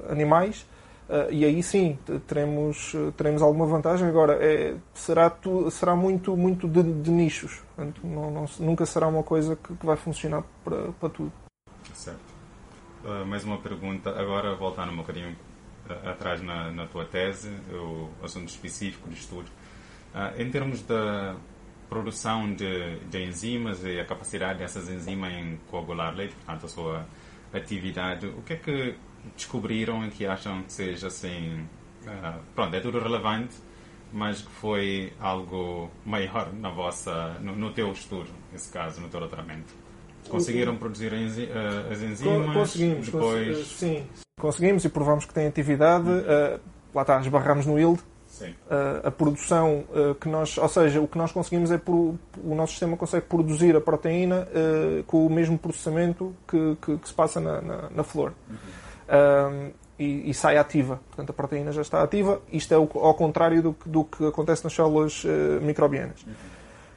animais 0.08 0.68
Uh, 1.10 1.32
e 1.32 1.44
aí 1.44 1.62
sim 1.62 1.98
teremos, 2.28 2.96
teremos 3.18 3.42
alguma 3.42 3.66
vantagem. 3.66 4.08
Agora, 4.08 4.34
é, 4.42 4.76
será, 4.94 5.30
tu, 5.30 5.70
será 5.70 5.96
muito, 5.96 6.36
muito 6.38 6.68
de, 6.68 6.82
de 6.82 7.12
nichos. 7.12 7.62
Portanto, 7.76 8.02
não, 8.04 8.32
não, 8.32 8.46
nunca 8.60 8.86
será 8.86 9.08
uma 9.08 9.24
coisa 9.24 9.56
que, 9.56 9.76
que 9.76 9.86
vai 9.86 9.98
funcionar 9.98 10.44
para, 10.64 10.92
para 10.94 11.10
tudo. 11.10 11.32
Certo. 11.94 12.34
Uh, 13.04 13.26
mais 13.26 13.44
uma 13.44 13.58
pergunta. 13.58 14.10
Agora, 14.12 14.56
voltando 14.56 14.94
um 14.94 14.98
bocadinho 14.98 15.36
uh, 15.90 16.10
atrás 16.10 16.42
na, 16.42 16.72
na 16.72 16.88
tua 16.88 17.06
tese, 17.06 17.52
o 17.72 18.10
assunto 18.24 18.48
específico 18.48 19.10
de 19.10 19.16
estudo. 19.16 19.50
em 20.38 20.50
termos 20.50 20.82
da 20.84 21.36
produção 21.90 22.52
de, 22.54 23.00
de 23.10 23.24
enzimas 23.24 23.84
e 23.84 24.00
a 24.00 24.06
capacidade 24.06 24.60
dessas 24.60 24.90
enzimas 24.90 25.32
em 25.34 25.60
coagular 25.70 26.16
leite, 26.16 26.34
portanto, 26.36 26.66
a 26.66 26.70
sua 26.70 27.06
atividade, 27.54 28.26
o 28.26 28.42
que 28.42 28.54
é 28.54 28.56
que 28.56 28.96
descobriram 29.36 30.06
e 30.06 30.12
que 30.12 30.26
acham 30.26 30.64
que 30.64 30.74
seja 30.74 31.08
assim. 31.08 31.68
Uh, 32.04 32.40
pronto, 32.54 32.76
é 32.76 32.80
tudo 32.80 33.00
relevante, 33.00 33.56
mas 34.12 34.42
que 34.42 34.52
foi 34.52 35.14
algo 35.20 35.90
maior 36.06 36.52
na 36.54 36.70
vossa, 36.70 37.38
no, 37.42 37.56
no 37.56 37.72
teu 37.72 37.92
estudo, 37.92 38.30
nesse 38.52 38.72
caso, 38.72 39.02
no 39.02 39.10
teu 39.10 39.20
doutoramento. 39.20 39.74
Conseguiram 40.30 40.76
produzir 40.78 41.14
enzi 41.14 41.44
uh, 41.44 41.92
as 41.92 42.02
enzimas? 42.02 42.54
Conseguimos, 42.54 43.06
depois... 43.06 43.58
Cons 43.58 43.68
sim. 43.68 44.08
Conseguimos 44.40 44.86
e 44.86 44.90
provamos 44.90 45.26
que 45.26 45.34
tem 45.34 45.48
atividade. 45.48 46.10
Uh, 46.10 46.60
lá 46.94 47.02
está, 47.02 47.20
esbarramos 47.20 47.66
no 47.66 47.78
yield. 47.78 48.02
Uh, 48.42 49.08
a 49.08 49.12
produção 49.12 49.86
uh, 49.90 50.16
que 50.16 50.28
nós, 50.28 50.58
ou 50.58 50.68
seja, 50.68 51.00
o 51.00 51.08
que 51.08 51.18
nós 51.18 51.32
conseguimos 51.32 51.72
é 51.72 51.80
o 51.88 52.56
nosso 52.56 52.72
sistema 52.72 52.98
consegue 52.98 53.28
produzir 53.28 53.76
a 53.76 53.80
proteína 53.80 54.48
uh, 54.48 55.04
com 55.04 55.26
o 55.26 55.30
mesmo 55.30 55.58
processamento 55.58 56.36
que, 56.48 56.78
que, 56.82 56.98
que 56.98 57.08
se 57.08 57.14
passa 57.14 57.40
na, 57.40 57.62
na, 57.62 57.90
na 57.90 58.04
flor. 58.04 58.34
Uhum 58.50 58.83
um, 59.10 59.72
e, 59.98 60.30
e, 60.30 60.34
sai 60.34 60.58
ativa. 60.58 61.00
Portanto, 61.10 61.30
a 61.30 61.34
proteína 61.34 61.72
já 61.72 61.82
está 61.82 62.02
ativa. 62.02 62.42
Isto 62.52 62.74
é 62.74 62.78
o, 62.78 62.90
ao 62.96 63.14
contrário 63.14 63.62
do, 63.62 63.76
do 63.86 64.04
que 64.04 64.26
acontece 64.26 64.64
nas 64.64 64.74
células 64.74 65.24
uh, 65.24 65.62
microbianas. 65.62 66.26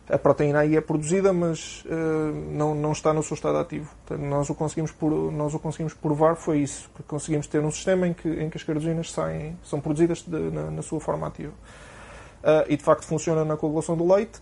A 0.09 0.16
proteína 0.16 0.61
aí 0.61 0.77
é 0.77 0.81
produzida, 0.81 1.33
mas 1.33 1.85
uh, 1.85 2.33
não, 2.53 2.75
não 2.75 2.92
está 2.92 3.12
no 3.12 3.23
seu 3.23 3.35
estado 3.35 3.59
ativo. 3.59 3.90
Portanto, 4.07 4.27
nós 4.27 4.49
o 4.49 4.55
conseguimos, 4.55 4.92
por, 4.92 5.11
nós 5.33 5.53
o 5.53 5.59
conseguimos 5.59 5.95
provar 5.95 6.37
foi 6.37 6.61
isso. 6.61 6.88
Que 6.97 7.03
conseguimos 7.03 7.47
ter 7.47 7.61
um 7.61 7.71
sistema 7.71 8.07
em 8.07 8.14
que, 8.14 8.29
em 8.29 8.49
que 8.49 8.57
as 8.57 8.62
carosinas 8.62 9.11
saem, 9.11 9.59
são 9.64 9.81
produzidas 9.81 10.23
de, 10.23 10.38
na, 10.38 10.71
na, 10.71 10.83
sua 10.83 11.01
forma 11.01 11.27
ativa. 11.27 11.53
Uh, 11.53 12.64
e 12.69 12.77
de 12.77 12.85
facto 12.85 13.05
funciona 13.05 13.45
na 13.45 13.57
coagulação 13.57 13.97
do 13.97 14.11
leite. 14.11 14.40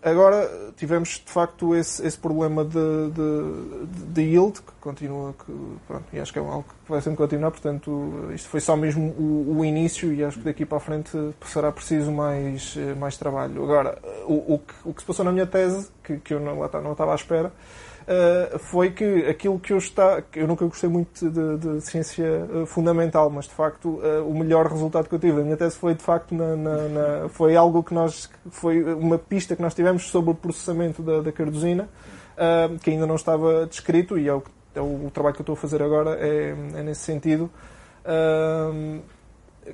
Agora 0.00 0.72
tivemos 0.76 1.22
de 1.24 1.32
facto 1.32 1.74
esse, 1.74 2.06
esse 2.06 2.16
problema 2.16 2.64
de, 2.64 3.10
de, 3.10 3.86
de, 4.12 4.22
yield, 4.22 4.60
que 4.62 4.72
continua, 4.80 5.34
que, 5.34 5.52
pronto, 5.88 6.04
e 6.12 6.20
acho 6.20 6.32
que 6.32 6.38
é 6.38 6.42
algo 6.42 6.64
que 6.84 6.90
vai 6.90 7.00
sempre 7.00 7.16
continuar, 7.16 7.50
portanto, 7.50 8.30
isto 8.32 8.48
foi 8.48 8.60
só 8.60 8.76
mesmo 8.76 9.10
o, 9.18 9.58
o, 9.58 9.64
início 9.64 10.12
e 10.12 10.22
acho 10.22 10.38
que 10.38 10.44
daqui 10.44 10.64
para 10.64 10.78
a 10.78 10.80
frente 10.80 11.10
será 11.44 11.72
preciso 11.72 12.12
mais, 12.12 12.76
mais 12.96 13.16
trabalho. 13.16 13.60
Agora, 13.64 13.98
o, 14.24 14.54
o, 14.54 14.58
que, 14.60 14.74
o 14.84 14.94
que 14.94 15.00
se 15.00 15.06
passou 15.06 15.24
na 15.24 15.32
minha 15.32 15.46
tese, 15.46 15.88
que, 16.04 16.18
que 16.18 16.32
eu 16.32 16.38
não, 16.38 16.54
não 16.56 16.92
estava 16.92 17.10
à 17.10 17.16
espera, 17.16 17.52
uh, 18.08 18.58
foi 18.58 18.90
que 18.90 19.26
aquilo 19.26 19.58
que 19.58 19.72
eu 19.72 19.78
está, 19.78 20.22
eu 20.34 20.46
nunca 20.46 20.64
gostei 20.64 20.88
muito 20.88 21.28
de, 21.30 21.58
de 21.58 21.80
ciência 21.82 22.48
uh, 22.50 22.66
fundamental, 22.66 23.28
mas 23.30 23.44
de 23.44 23.52
facto 23.52 24.00
uh, 24.00 24.28
o 24.28 24.36
melhor 24.36 24.66
resultado 24.66 25.08
que 25.08 25.14
eu 25.14 25.18
tive 25.18 25.36
da 25.36 25.42
minha 25.42 25.56
tese 25.56 25.76
foi 25.76 25.94
de 25.94 26.02
facto 26.02 26.34
na, 26.34 26.56
na, 26.56 26.76
na, 26.88 27.28
foi 27.28 27.54
algo 27.54 27.82
que 27.82 27.92
nós 27.92 28.30
foi 28.50 28.82
uma 28.82 29.18
pista 29.18 29.54
que 29.54 29.62
nós 29.62 29.74
tivemos 29.74 30.08
sobre 30.08 30.30
o 30.30 30.34
processamento 30.34 31.02
da, 31.02 31.20
da 31.20 31.32
cardosina 31.32 31.88
que 32.82 32.90
ainda 32.90 33.04
não 33.04 33.16
estava 33.16 33.66
descrito 33.66 34.16
e 34.16 34.28
é 34.28 34.32
o, 34.32 34.40
é 34.72 34.80
o, 34.80 35.10
trabalho 35.12 35.34
que 35.34 35.40
eu 35.40 35.42
estou 35.42 35.54
a 35.54 35.56
fazer 35.56 35.82
agora 35.82 36.16
é, 36.20 36.50
é 36.50 36.82
nesse 36.84 37.00
sentido. 37.00 37.50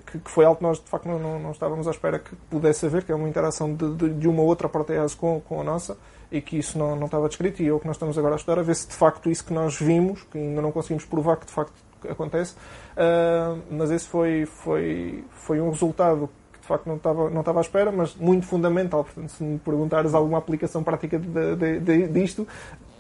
Que, 0.06 0.18
foi 0.24 0.46
algo 0.46 0.56
que 0.56 0.62
nós 0.62 0.82
de 0.82 0.88
facto 0.88 1.06
não, 1.06 1.18
não, 1.18 1.38
não, 1.38 1.50
estávamos 1.50 1.86
à 1.86 1.90
espera 1.90 2.18
que 2.18 2.34
pudesse 2.48 2.86
haver, 2.86 3.04
que 3.04 3.12
é 3.12 3.14
uma 3.14 3.28
interação 3.28 3.74
de, 3.74 3.94
de, 3.96 4.14
de 4.14 4.26
uma 4.26 4.42
outra 4.42 4.66
protease 4.66 5.14
com, 5.14 5.42
com 5.42 5.60
a 5.60 5.64
nossa 5.64 5.94
e 6.34 6.40
que 6.40 6.58
isso 6.58 6.76
não, 6.76 6.96
não 6.96 7.06
estava 7.06 7.28
descrito 7.28 7.62
e 7.62 7.68
é 7.68 7.72
o 7.72 7.78
que 7.78 7.86
nós 7.86 7.94
estamos 7.94 8.18
agora 8.18 8.34
a 8.34 8.36
estudar, 8.36 8.58
a 8.58 8.62
ver 8.62 8.74
se 8.74 8.88
de 8.88 8.94
facto 8.94 9.30
isso 9.30 9.44
que 9.44 9.52
nós 9.52 9.78
vimos, 9.78 10.24
que 10.24 10.36
ainda 10.36 10.60
não 10.60 10.72
conseguimos 10.72 11.04
provar 11.04 11.36
que 11.36 11.46
de 11.46 11.52
facto 11.52 11.72
acontece, 12.08 12.54
uh, 12.54 13.62
mas 13.70 13.92
esse 13.92 14.08
foi, 14.08 14.44
foi, 14.44 15.24
foi 15.30 15.60
um 15.60 15.70
resultado 15.70 16.28
que 16.52 16.58
de 16.58 16.66
facto 16.66 16.86
não 16.86 16.96
estava, 16.96 17.30
não 17.30 17.40
estava 17.40 17.60
à 17.60 17.62
espera, 17.62 17.92
mas 17.92 18.16
muito 18.16 18.46
fundamental. 18.46 19.04
Portanto, 19.04 19.30
se 19.30 19.44
me 19.44 19.58
perguntares 19.60 20.12
alguma 20.12 20.38
aplicação 20.38 20.82
prática 20.82 21.20
de, 21.20 21.54
de, 21.56 21.80
de, 21.80 22.08
disto, 22.08 22.48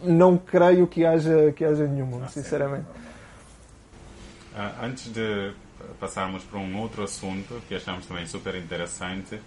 não 0.00 0.38
creio 0.38 0.86
que 0.86 1.04
haja, 1.04 1.52
que 1.56 1.64
haja 1.64 1.88
nenhuma, 1.88 2.24
ah, 2.24 2.28
sinceramente. 2.28 2.86
Uh, 4.54 4.84
antes 4.84 5.12
de 5.12 5.52
passarmos 5.98 6.44
para 6.44 6.60
um 6.60 6.80
outro 6.80 7.02
assunto 7.02 7.60
que 7.68 7.74
achamos 7.74 8.06
também 8.06 8.26
super 8.26 8.54
interessante, 8.54 9.40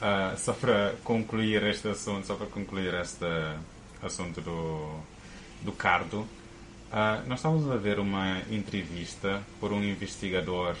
uh, 0.00 0.36
só 0.36 0.52
para 0.52 0.94
concluir 1.04 1.62
este 1.64 1.88
assunto, 1.88 2.26
só 2.26 2.34
para 2.34 2.46
concluir 2.46 2.94
este 2.94 3.26
assunto 4.02 4.40
do, 4.40 5.00
do 5.62 5.72
cardo, 5.72 6.20
uh, 6.20 7.26
nós 7.26 7.38
estamos 7.38 7.70
a 7.70 7.76
ver 7.76 7.98
uma 7.98 8.40
entrevista 8.50 9.42
por 9.60 9.72
um 9.72 9.82
investigador. 9.82 10.76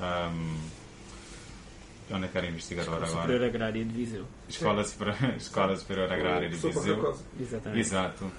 Um, 0.00 0.80
onde 2.12 2.24
é 2.24 2.28
que 2.28 2.38
era 2.38 2.46
investigador 2.48 2.94
Escola 2.94 3.06
agora? 3.06 3.22
Superior 3.22 3.48
Agrária 3.48 3.84
de 3.84 3.92
Viseu. 3.92 4.24
Escola, 4.48 4.84
Super, 4.84 5.14
Escola 5.36 5.76
Superior 5.76 6.12
Agrária 6.12 6.48
de 6.48 6.56
Viseu. 6.56 7.16
Exatamente. 7.38 7.80
Exato. 7.80 8.32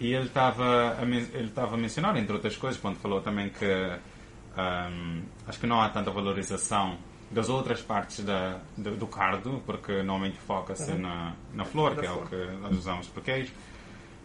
E 0.00 0.14
ele 0.14 0.26
estava 0.26 0.96
a, 0.98 1.02
ele 1.02 1.48
estava 1.48 1.74
a 1.74 1.78
mencionar, 1.78 2.16
entre 2.16 2.32
outras 2.32 2.56
coisas, 2.56 2.80
quando 2.80 2.96
falou 2.96 3.20
também 3.20 3.50
que 3.50 3.66
um, 3.66 5.22
acho 5.46 5.58
que 5.58 5.66
não 5.66 5.80
há 5.80 5.88
tanta 5.88 6.10
valorização 6.10 6.96
das 7.30 7.48
outras 7.48 7.80
partes 7.82 8.24
da, 8.24 8.58
do, 8.76 8.96
do 8.96 9.06
cardo, 9.06 9.62
porque 9.66 10.02
normalmente 10.02 10.38
foca-se 10.38 10.90
uhum. 10.92 10.98
na, 10.98 11.34
na 11.52 11.64
flor, 11.64 11.94
que 11.96 12.06
é 12.06 12.10
o 12.10 12.22
que 12.26 12.36
nós 12.60 12.76
usamos 12.76 13.06
para 13.08 13.22
queijo. 13.22 13.52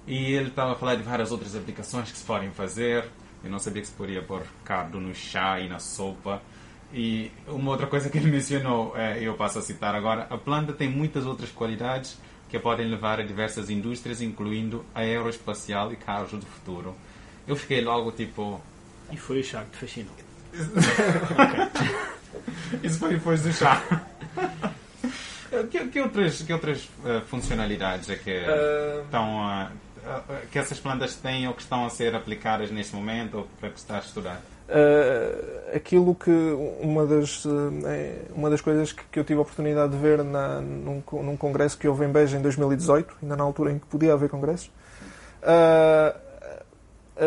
E 0.08 0.34
ele 0.34 0.50
estava 0.50 0.74
a 0.74 0.76
falar 0.76 0.96
de 0.96 1.04
várias 1.04 1.32
outras 1.32 1.56
aplicações 1.56 2.12
que 2.12 2.18
se 2.18 2.24
podem 2.24 2.52
fazer. 2.52 3.06
Eu 3.44 3.50
não 3.50 3.60
sabia 3.60 3.82
que 3.82 3.88
se 3.88 3.94
podia 3.94 4.22
pôr 4.22 4.44
cardo 4.64 5.00
no 5.00 5.14
chá 5.14 5.60
e 5.60 5.68
na 5.68 5.80
sopa. 5.80 6.42
E 6.94 7.32
uma 7.48 7.72
outra 7.72 7.88
coisa 7.88 8.10
que 8.10 8.18
ele 8.18 8.30
mencionou, 8.30 8.96
é, 8.96 9.20
eu 9.22 9.34
passo 9.34 9.60
a 9.60 9.62
citar 9.62 9.96
agora, 9.96 10.28
a 10.30 10.38
planta 10.38 10.72
tem 10.72 10.90
muitas 10.90 11.26
outras 11.26 11.52
qualidades 11.52 12.18
que 12.48 12.56
a 12.56 12.60
podem 12.60 12.88
levar 12.88 13.20
a 13.20 13.24
diversas 13.24 13.70
indústrias, 13.70 14.22
incluindo 14.22 14.86
a 14.94 15.00
aeroespacial 15.00 15.92
e 15.92 15.96
carros 15.96 16.32
do 16.32 16.46
futuro. 16.46 16.96
Eu 17.48 17.56
fiquei 17.56 17.82
logo 17.82 18.12
tipo... 18.12 18.62
E 19.12 19.18
foi 19.18 19.40
o 19.40 19.44
chá 19.44 19.64
que 19.64 19.72
te 19.72 19.78
fascinou. 19.78 20.14
Isso 22.84 23.00
foi 23.00 23.10
depois 23.12 23.42
do 23.42 23.52
chá. 23.52 23.82
que, 25.70 25.88
que, 25.88 26.02
outras, 26.02 26.42
que 26.42 26.54
outras 26.54 26.84
uh, 26.84 27.22
funcionalidades 27.28 28.10
é 28.10 28.16
que 28.16 28.32
uh... 28.32 29.04
estão 29.04 29.42
a, 29.42 29.72
uh, 30.06 30.48
que 30.52 30.58
essas 30.58 30.80
plantas 30.80 31.16
têm 31.16 31.48
ou 31.48 31.54
que 31.54 31.62
estão 31.62 31.86
a 31.86 31.90
ser 31.90 32.16
aplicadas 32.16 32.72
neste 32.72 32.96
momento 32.96 33.40
ou 33.40 33.48
para 33.60 33.70
que 33.70 33.80
está 33.80 33.98
a 33.98 34.00
estudar? 34.00 34.42
Uh, 34.70 35.76
aquilo 35.76 36.16
que 36.16 36.32
uma 36.82 37.06
das 37.06 37.44
é, 37.86 38.22
uma 38.34 38.50
das 38.50 38.62
coisas 38.62 38.94
que, 38.94 39.04
que, 39.12 39.20
eu 39.20 39.24
tive 39.26 39.38
a 39.38 39.42
oportunidade 39.42 39.92
de 39.92 39.98
ver 39.98 40.24
na, 40.24 40.62
num, 40.62 41.04
num 41.12 41.36
congresso 41.36 41.78
que 41.78 41.86
houve 41.86 42.06
em 42.06 42.12
Beja 42.12 42.38
em 42.38 42.42
2018 42.42 43.14
ainda 43.22 43.36
na 43.36 43.44
altura 43.44 43.74
em 43.74 43.80
que 43.80 43.86
podia 43.86 44.14
haver 44.14 44.30
congressos 44.30 44.68
uh, 44.68 44.72
eh, 45.44 46.16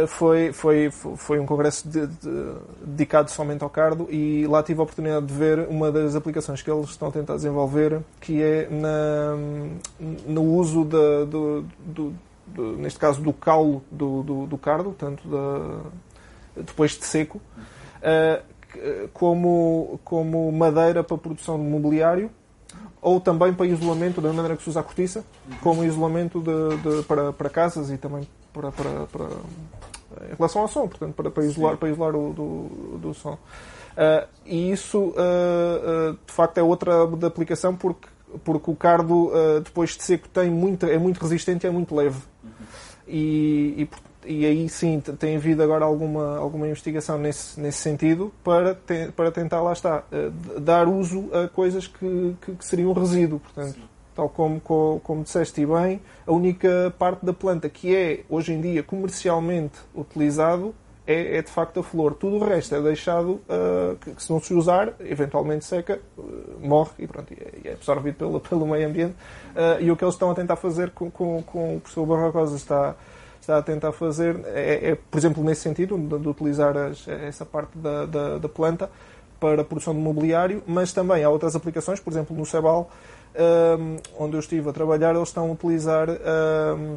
foi, 0.07 0.53
foi, 0.53 0.91
foi 0.91 1.39
um 1.39 1.47
congresso 1.47 1.89
de, 1.89 2.07
de, 2.07 2.53
dedicado 2.85 3.31
somente 3.31 3.63
ao 3.63 3.71
cardo 3.71 4.09
e 4.11 4.47
lá 4.47 4.63
tive 4.63 4.81
a 4.81 4.83
oportunidade 4.83 5.27
de 5.27 5.33
ver 5.33 5.67
uma 5.69 5.93
das 5.93 6.17
aplicações 6.17 6.61
que 6.63 6.71
eles 6.71 6.91
estão 6.91 7.09
a 7.09 7.13
tentar 7.13 7.37
desenvolver, 7.37 8.01
que 8.21 8.43
é 8.43 8.69
na, 8.69 9.37
no 10.27 10.43
uso 10.43 10.85
da, 10.85 11.25
do, 11.25 11.65
do, 11.79 12.15
do, 12.47 12.77
neste 12.79 12.99
caso 12.99 13.21
do 13.21 13.33
caulo 13.33 13.83
do, 13.91 14.23
do, 14.23 14.47
do 14.47 14.59
cardo, 14.59 14.95
tanto 14.99 15.27
da, 15.29 15.81
depois 16.57 16.93
de 16.93 17.05
seco, 17.05 17.41
uh, 17.99 19.09
como, 19.13 20.01
como 20.05 20.51
madeira 20.51 21.05
para 21.05 21.17
produção 21.17 21.57
de 21.57 21.65
mobiliário 21.65 22.31
ou 23.01 23.21
também 23.21 23.55
para 23.55 23.67
isolamento, 23.67 24.21
da 24.21 24.33
maneira 24.33 24.57
que 24.57 24.65
se 24.65 24.69
usa 24.69 24.81
a 24.81 24.83
cortiça, 24.83 25.25
como 25.61 25.85
isolamento 25.85 26.41
de, 26.41 26.77
de, 26.79 27.03
para, 27.05 27.33
para 27.33 27.49
casas 27.49 27.91
e 27.91 27.97
também 27.97 28.27
para, 28.53 28.73
para, 28.73 29.07
para, 29.07 29.29
em 30.31 30.35
relação 30.35 30.63
ao 30.63 30.69
som, 30.69 30.89
portanto, 30.89 31.15
para, 31.15 31.31
para 31.31 31.45
isolar, 31.45 31.77
para 31.77 31.89
isolar 31.89 32.15
o 32.15 32.33
do, 32.33 32.99
do 32.99 33.15
som. 33.15 33.35
Uh, 33.97 34.29
e 34.45 34.71
isso, 34.71 34.99
uh, 34.99 35.13
uh, 35.13 36.19
de 36.27 36.33
facto, 36.33 36.59
é 36.59 36.63
outra 36.63 37.07
da 37.07 37.27
aplicação 37.27 37.75
porque, 37.75 38.09
porque 38.45 38.71
o 38.71 38.77
cardo, 38.77 39.33
depois 39.65 39.97
de 39.97 40.03
seco, 40.03 40.29
tem 40.29 40.51
muita, 40.51 40.87
é 40.87 40.99
muito 40.99 41.19
resistente 41.19 41.67
e 41.67 41.69
é 41.69 41.71
muito 41.71 41.95
leve. 41.95 42.19
Uhum. 42.45 42.51
E, 43.09 43.89
e, 44.25 44.35
e, 44.41 44.47
aí 44.47 44.69
sim 44.69 45.01
tem 45.01 45.37
havido 45.37 45.63
agora 45.63 45.85
alguma, 45.85 46.37
alguma 46.37 46.67
investigação 46.67 47.17
nesse, 47.17 47.59
nesse 47.59 47.79
sentido 47.79 48.33
para, 48.43 48.75
te, 48.75 49.13
para 49.13 49.31
tentar, 49.31 49.63
lá 49.63 49.73
está, 49.73 50.03
dar 50.61 50.89
uso 50.89 51.31
a 51.33 51.49
coisas 51.49 51.87
que, 51.87 52.37
que, 52.43 52.53
que 52.57 52.65
seriam 52.65 52.93
resíduo. 52.93 53.39
Portanto, 53.41 53.75
sim 53.75 53.96
tal 54.17 54.31
como, 54.31 54.59
como, 54.61 55.01
como 55.01 55.23
disseste 55.23 55.65
bem, 55.67 56.01
a 56.27 56.33
única 56.33 56.93
parte 56.99 57.25
da 57.25 57.35
planta 57.35 57.69
que 57.69 57.95
é, 57.95 58.25
hoje 58.29 58.55
em 58.55 58.61
dia, 58.61 58.83
comercialmente 58.83 59.79
utilizado 59.95 60.75
é, 61.07 61.37
é 61.37 61.43
de 61.43 61.51
facto 61.51 61.81
a 61.81 61.83
flor. 61.83 62.15
Tudo 62.15 62.37
o 62.37 62.45
resto 62.45 62.75
é 62.75 62.81
deixado, 62.81 63.41
uh, 63.49 63.97
que, 64.01 64.11
que, 64.13 64.23
se 64.23 64.33
não 64.33 64.41
se 64.41 64.53
usar, 64.53 64.95
eventualmente 65.01 65.65
seca, 65.65 66.01
uh, 66.19 66.59
morre 66.61 66.91
e 66.99 67.07
pronto, 67.07 67.33
é, 67.33 67.69
é 67.69 67.73
absorvido 67.75 68.17
pelo, 68.17 68.41
pelo 68.41 68.67
meio 68.67 68.89
ambiente. 68.89 69.15
Uh, 69.55 69.81
e 69.81 69.91
o 69.91 69.97
que 69.97 70.03
eles 70.03 70.15
estão 70.15 70.31
a 70.31 70.35
tentar 70.35 70.57
fazer 70.57 70.91
com, 70.91 71.11
com, 71.11 71.43
com 71.43 71.77
o 71.77 71.81
professor 71.81 72.07
Barrocosa 72.07 72.57
está, 72.57 72.97
está 73.41 73.59
a 73.59 73.63
tentar 73.63 73.93
fazer 73.93 74.41
é, 74.47 74.91
é, 74.91 74.95
por 74.95 75.19
exemplo, 75.19 75.45
nesse 75.45 75.61
sentido, 75.61 75.97
de 75.97 76.29
utilizar 76.29 76.77
as, 76.77 77.07
essa 77.07 77.45
parte 77.45 77.79
da, 77.79 78.05
da, 78.05 78.39
da, 78.39 78.49
planta 78.49 78.91
para 79.39 79.63
a 79.63 79.65
produção 79.65 79.95
de 79.95 80.01
mobiliário, 80.01 80.63
mas 80.67 80.93
também 80.93 81.23
há 81.23 81.31
outras 81.31 81.55
aplicações, 81.55 82.01
por 82.01 82.11
exemplo, 82.11 82.37
no 82.37 82.45
Cebal, 82.45 82.91
um, 83.37 83.97
onde 84.19 84.37
eu 84.37 84.41
estive 84.41 84.69
a 84.69 84.73
trabalhar, 84.73 85.15
eles 85.15 85.29
estão 85.29 85.49
a 85.49 85.53
utilizar, 85.53 86.09
um, 86.11 86.97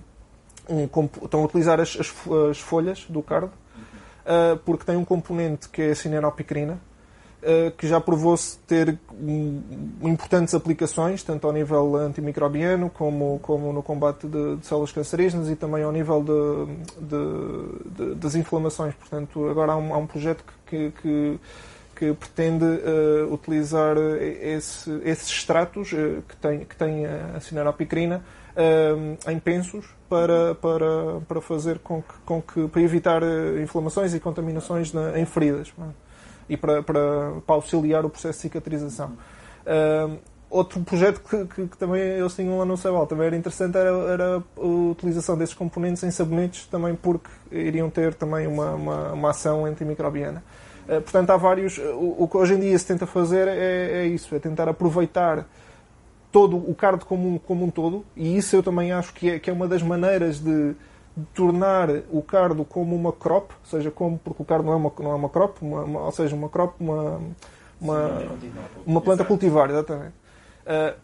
estão 1.23 1.41
a 1.41 1.45
utilizar 1.45 1.79
as, 1.79 1.97
as, 1.99 2.13
as 2.49 2.59
folhas 2.59 3.05
do 3.09 3.21
cardo, 3.21 3.51
uh, 4.25 4.57
porque 4.65 4.85
tem 4.85 4.95
um 4.95 5.05
componente 5.05 5.67
que 5.69 5.81
é 5.81 5.91
a 5.91 5.95
cineropicrina, 5.95 6.79
uh, 7.43 7.71
que 7.71 7.87
já 7.87 7.99
provou-se 7.99 8.57
ter 8.59 8.97
importantes 10.01 10.53
aplicações, 10.53 11.23
tanto 11.23 11.47
ao 11.47 11.53
nível 11.53 11.95
antimicrobiano 11.95 12.89
como, 12.89 13.39
como 13.41 13.73
no 13.73 13.83
combate 13.83 14.27
de, 14.27 14.57
de 14.57 14.65
células 14.65 14.91
cancerígenas 14.91 15.49
e 15.49 15.55
também 15.55 15.83
ao 15.83 15.91
nível 15.91 16.23
de, 16.23 17.05
de, 17.05 18.05
de 18.05 18.15
das 18.15 18.35
inflamações. 18.35 18.93
Portanto, 18.95 19.49
agora 19.49 19.73
há 19.73 19.77
um, 19.77 19.93
há 19.93 20.07
projeto 20.07 20.43
que 20.65 20.91
que 21.01 21.39
pretende 22.05 22.65
uh, 22.65 23.33
utilizar 23.33 23.97
eh, 23.97 24.55
esse, 24.55 24.89
esses 25.03 25.29
extratos 25.29 25.91
uh, 25.91 26.23
que 26.27 26.35
tem, 26.37 26.59
que 26.59 26.75
tem 26.75 27.05
a 27.05 27.39
cineropicrina 27.39 28.23
uh, 28.55 29.31
em 29.31 29.39
pensos 29.39 29.85
para, 30.07 30.55
para, 30.55 31.19
para 31.27 31.41
fazer 31.41 31.79
com 31.79 32.01
que, 32.01 32.13
com 32.25 32.41
que 32.41 32.67
para 32.67 32.81
evitar 32.81 33.21
inflamações 33.61 34.13
e 34.13 34.19
contaminações 34.19 34.93
na, 34.93 35.19
em 35.19 35.25
feridas 35.25 35.71
e 36.47 36.57
para, 36.57 36.81
para, 36.81 37.33
para, 37.45 37.55
auxiliar 37.55 38.05
o 38.05 38.09
processo 38.09 38.37
de 38.37 38.41
cicatrização. 38.43 39.15
outro 40.49 40.81
projeto 40.81 41.21
que, 41.21 41.45
que, 41.45 41.67
que, 41.67 41.77
também 41.77 42.01
eles 42.01 42.33
tinham 42.33 42.57
lá 42.57 42.65
no 42.65 42.75
Cebal 42.75 43.05
também 43.05 43.27
era 43.27 43.35
interessante 43.35 43.77
era, 43.77 43.89
era, 43.89 44.43
a 44.57 44.65
utilização 44.65 45.37
desses 45.37 45.53
componentes 45.53 46.01
em 46.01 46.09
sabonetes 46.09 46.65
também 46.65 46.95
porque 46.95 47.29
iriam 47.51 47.89
ter 47.89 48.15
também 48.15 48.47
uma, 48.47 48.71
uma, 48.71 49.13
uma 49.13 49.29
ação 49.29 49.65
antimicrobiana. 49.65 50.43
Eh, 50.89 50.99
portanto, 50.99 51.29
há 51.29 51.37
vários. 51.37 51.77
Eh, 51.77 51.91
o, 51.93 52.27
que 52.27 52.35
hoje 52.35 52.55
em 52.55 52.59
dia 52.59 52.77
se 52.77 52.85
tenta 52.87 53.05
fazer 53.05 53.47
é, 53.47 54.01
é 54.01 54.07
isso, 54.07 54.33
é 54.33 54.39
tentar 54.39 54.67
aproveitar 54.67 55.47
todo 56.31 56.57
o 56.57 56.73
cardo 56.73 57.05
como 57.05 57.35
um, 57.35 57.37
como 57.37 57.65
um 57.65 57.69
todo, 57.69 58.03
e 58.15 58.35
isso 58.37 58.55
eu 58.55 58.63
também 58.63 58.91
acho 58.91 59.13
que 59.13 59.29
é, 59.29 59.39
que 59.39 59.49
é 59.49 59.53
uma 59.53 59.67
das 59.67 59.83
maneiras 59.83 60.39
de, 60.39 60.73
de 61.15 61.25
tornar 61.33 61.89
o 62.11 62.21
cardo 62.21 62.65
como 62.65 62.95
uma 62.95 63.11
crop, 63.11 63.51
ou 63.51 63.69
seja, 63.69 63.91
como, 63.91 64.17
porque 64.17 64.41
o 64.41 64.45
cardo 64.45 64.65
não 64.65 64.73
é 64.73 64.75
uma, 64.75 64.91
não 64.99 65.11
é 65.11 65.15
uma 65.15 65.29
crop, 65.29 65.57
uma, 65.61 65.83
uma, 65.83 66.01
ou 66.01 66.11
seja, 66.11 66.35
uma 66.35 66.49
crop, 66.49 66.73
uma, 66.79 67.19
uma, 67.79 68.27
uma 68.85 69.01
planta 69.01 69.23
cultivar, 69.23 69.69
exatamente. 69.69 70.13
Uh, 70.65 70.95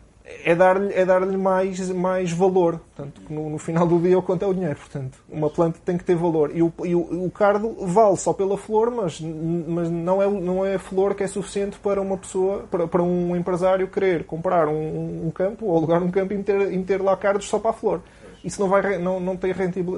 é 0.44 0.56
dar-lhe 0.56 0.92
é 0.94 1.06
dar 1.06 1.22
mais, 1.26 1.90
mais 1.92 2.32
valor. 2.32 2.80
Portanto, 2.96 3.22
no, 3.30 3.50
no, 3.52 3.58
final 3.60 3.86
do 3.86 4.00
dia 4.00 4.18
o 4.18 4.24
quanto 4.24 4.44
é 4.44 4.48
o 4.48 4.54
dinheiro. 4.54 4.76
Portanto, 4.76 5.20
uma 5.30 5.50
planta 5.50 5.80
tem 5.86 5.98
que 5.98 6.04
ter 6.04 6.16
valor. 6.16 6.52
E 6.56 6.64
o, 6.64 6.74
e 6.84 6.96
o, 6.96 7.26
o 7.26 7.32
cardo 7.32 7.76
vale 7.86 8.18
só 8.18 8.34
pela 8.34 8.58
flor, 8.58 8.90
mas, 8.90 9.22
mas 9.22 9.90
não, 9.90 10.22
é, 10.22 10.28
não 10.28 10.66
é 10.66 10.76
a 10.76 10.80
flor 10.80 11.14
que 11.14 11.24
é 11.24 11.28
suficiente 11.28 11.78
para 11.78 12.02
uma 12.02 12.18
pessoa, 12.18 12.66
para, 12.72 12.88
para 12.88 13.04
um 13.04 13.36
empresário 13.36 13.88
querer 13.88 14.26
comprar 14.26 14.68
um, 14.68 15.28
um 15.28 15.32
campo 15.32 15.66
ou 15.68 15.78
alugar 15.78 16.02
um 16.02 16.10
campo 16.10 16.34
e 16.34 16.38
meter, 16.38 16.74
e 16.74 16.78
meter 16.78 17.02
lá 17.02 17.16
cardos 17.16 17.48
só 17.48 17.60
para 17.60 17.70
a 17.70 17.74
flor. 17.74 18.02
Isso 18.44 18.62
não, 18.62 18.68
vai, 18.68 18.98
não, 19.00 19.20
não, 19.20 19.36
tem, 19.36 19.54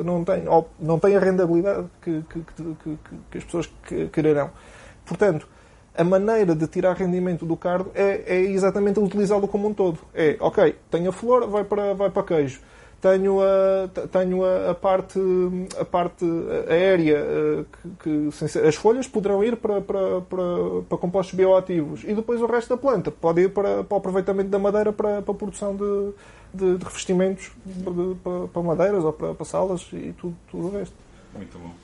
não, 0.05 0.23
tem, 0.23 0.43
não 0.79 0.99
tem 0.99 1.15
a 1.17 1.19
rendabilidade 1.19 1.85
que, 2.01 2.23
que, 2.29 2.41
que, 2.83 2.97
que 3.29 3.37
as 3.37 3.43
pessoas 3.43 3.69
quererão. 4.11 4.51
Portanto, 5.05 5.47
a 5.97 6.03
maneira 6.03 6.55
de 6.55 6.67
tirar 6.67 6.95
rendimento 6.95 7.45
do 7.45 7.57
cardo 7.57 7.91
é, 7.95 8.23
é 8.27 8.41
exatamente 8.41 8.99
utilizá-lo 8.99 9.47
como 9.47 9.67
um 9.67 9.73
todo. 9.73 9.99
É, 10.13 10.37
ok, 10.39 10.75
tenho 10.91 11.09
a 11.09 11.11
flor, 11.11 11.47
vai 11.49 11.63
para, 11.63 11.93
vai 11.95 12.09
para 12.09 12.23
queijo. 12.23 12.61
Tenho 13.01 13.41
a, 13.41 13.87
tenho 14.11 14.43
a, 14.43 14.71
a 14.71 14.75
parte, 14.75 15.19
a 15.79 15.85
parte 15.85 16.25
aérea, 16.67 17.17
eh, 17.17 17.65
que, 18.01 18.31
que, 18.31 18.59
as 18.67 18.75
folhas 18.75 19.07
poderão 19.07 19.43
ir 19.43 19.55
para, 19.55 19.81
para, 19.81 20.21
para, 20.21 20.43
para, 20.89 20.97
compostos 20.97 21.35
bioativos 21.35 22.03
e 22.03 22.15
depois 22.15 22.41
o 22.41 22.47
resto 22.47 22.69
da 22.69 22.77
planta 22.77 23.11
pode 23.11 23.41
ir 23.41 23.49
para, 23.49 23.83
para 23.83 23.95
o 23.95 23.99
aproveitamento 23.99 24.49
da 24.49 24.57
madeira 24.57 24.91
para, 24.91 25.21
para 25.21 25.31
a 25.31 25.37
produção 25.37 25.75
de, 25.75 26.11
de, 26.51 26.77
de 26.79 26.83
revestimentos 26.83 27.51
para, 28.23 28.47
para, 28.47 28.63
madeiras 28.63 29.03
ou 29.03 29.13
para, 29.13 29.35
para 29.35 29.45
salas 29.45 29.87
e 29.93 30.15
tudo, 30.17 30.35
tudo 30.49 30.67
o 30.67 30.71
resto. 30.71 30.95
Muito 31.35 31.59
bom. 31.59 31.75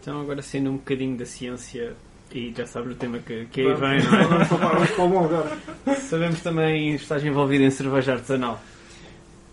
Então, 0.00 0.22
agora 0.22 0.40
sendo 0.40 0.70
um 0.70 0.76
bocadinho 0.78 1.18
da 1.18 1.26
ciência 1.26 1.94
e 2.38 2.54
já 2.56 2.66
sabes 2.66 2.92
o 2.92 2.94
tema 2.94 3.18
que, 3.18 3.46
que 3.46 3.60
aí 3.60 3.74
vem, 3.74 4.02
não 4.02 4.18
é? 4.18 4.24
Vamos 4.24 4.90
para 4.90 5.04
o 5.04 5.08
bom 5.08 5.24
agora. 5.24 5.58
Sabemos 5.96 6.40
também 6.40 6.96
que 6.96 7.02
estás 7.02 7.24
envolvido 7.24 7.64
em 7.64 7.70
cerveja 7.70 8.14
artesanal. 8.14 8.60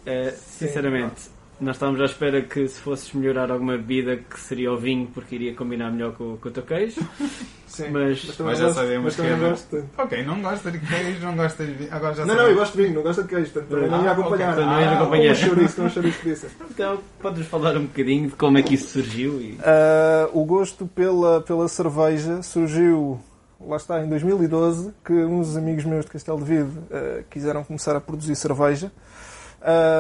Uh, 0.05 0.31
sinceramente, 0.35 1.29
nós 1.59 1.75
estávamos 1.75 1.99
à 2.01 2.05
espera 2.05 2.41
que 2.41 2.67
se 2.67 2.79
fosses 2.79 3.11
melhorar 3.13 3.51
alguma 3.51 3.77
bebida 3.77 4.17
que 4.17 4.39
seria 4.39 4.71
o 4.71 4.77
vinho, 4.77 5.07
porque 5.13 5.35
iria 5.35 5.53
combinar 5.53 5.91
melhor 5.91 6.13
com, 6.13 6.37
com 6.37 6.49
o 6.49 6.51
teu 6.51 6.63
queijo. 6.63 7.01
Sim, 7.67 7.91
mas, 7.91 8.37
mas 8.39 8.57
já 8.57 8.73
sabemos 8.73 9.15
que 9.15 9.21
é. 9.21 9.35
Gosto. 9.35 9.85
Ok, 9.97 10.23
não 10.23 10.41
gosta 10.41 10.71
de 10.71 10.79
queijo, 10.79 11.25
não 11.25 11.35
gosta 11.35 11.65
de 11.65 11.71
vinho. 11.73 11.89
Agora 11.93 12.15
já 12.15 12.25
não, 12.25 12.35
não, 12.35 12.47
eu 12.47 12.55
gosto 12.55 12.75
de 12.75 12.83
vinho, 12.83 12.95
não 12.95 13.03
gosto 13.03 13.21
de 13.21 13.29
queijo. 13.29 13.51
Portanto, 13.51 13.69
também 13.69 13.89
não 13.89 14.03
ia 14.03 14.11
acompanhar. 14.11 14.53
Okay. 14.53 14.65
Não 14.65 14.81
ia 14.81 14.91
acompanhar. 14.91 15.31
Um 15.31 15.35
chouriço, 15.35 15.81
um 15.83 15.89
chouriço 15.89 16.19
pizza. 16.21 16.47
Então, 16.71 16.99
podes 17.21 17.45
falar 17.45 17.77
um 17.77 17.85
bocadinho 17.85 18.29
de 18.29 18.35
como 18.35 18.57
é 18.57 18.63
que 18.63 18.73
isso 18.73 18.89
surgiu? 18.89 19.39
E... 19.39 19.51
Uh, 19.53 20.39
o 20.39 20.45
gosto 20.45 20.87
pela, 20.87 21.41
pela 21.41 21.67
cerveja 21.67 22.41
surgiu 22.41 23.19
lá 23.61 23.77
está, 23.77 24.03
em 24.03 24.09
2012, 24.09 24.93
que 25.05 25.13
uns 25.13 25.55
amigos 25.55 25.83
meus 25.85 26.05
de 26.05 26.11
Castelo 26.11 26.39
de 26.39 26.45
Vide 26.45 26.79
uh, 26.79 27.23
quiseram 27.29 27.63
começar 27.63 27.95
a 27.95 28.01
produzir 28.01 28.35
cerveja. 28.35 28.91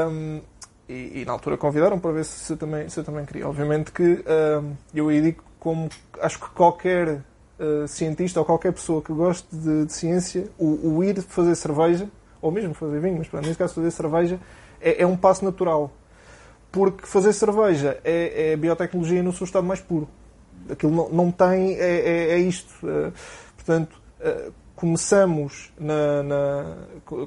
Um, 0.09 0.41
e, 0.89 1.21
e, 1.21 1.25
na 1.25 1.33
altura 1.33 1.55
convidaram 1.55 1.99
para 1.99 2.11
ver 2.11 2.25
se 2.25 2.51
eu 2.51 2.57
também, 2.57 2.89
se 2.89 2.99
eu 2.99 3.03
também 3.03 3.23
queria. 3.23 3.47
Obviamente 3.47 3.91
que 3.91 4.03
um, 4.03 4.73
eu 4.93 5.09
aí 5.09 5.21
digo 5.21 5.43
como 5.59 5.87
acho 6.19 6.39
que 6.39 6.49
qualquer 6.49 7.21
uh, 7.59 7.87
cientista 7.87 8.39
ou 8.39 8.45
qualquer 8.45 8.73
pessoa 8.73 8.99
que 8.99 9.13
goste 9.13 9.47
de, 9.55 9.85
de 9.85 9.93
ciência, 9.93 10.49
o, 10.57 10.95
o, 10.95 11.03
ir 11.03 11.21
fazer 11.21 11.53
cerveja, 11.55 12.09
ou 12.41 12.51
mesmo 12.51 12.73
fazer 12.73 12.99
vinho, 12.99 13.19
mas 13.19 13.27
pronto, 13.27 13.45
nesse 13.45 13.59
caso 13.59 13.75
fazer 13.75 13.91
cerveja, 13.91 14.39
é, 14.81 15.03
é 15.03 15.05
um 15.05 15.15
passo 15.15 15.45
natural. 15.45 15.91
Porque 16.71 17.05
fazer 17.05 17.33
cerveja 17.33 17.99
é, 18.03 18.51
é 18.51 18.55
biotecnologia 18.55 19.21
no 19.21 19.31
seu 19.31 19.45
estado 19.45 19.65
mais 19.65 19.79
puro. 19.79 20.07
Aquilo 20.69 20.91
não, 20.91 21.09
não 21.09 21.31
tem, 21.31 21.75
é, 21.75 21.99
é, 21.99 22.31
é 22.31 22.39
isto. 22.39 22.73
Uh, 22.83 23.13
portanto, 23.55 23.99
uh, 24.21 24.53
começamos 24.79 25.73
na, 25.77 26.23
na 26.23 26.77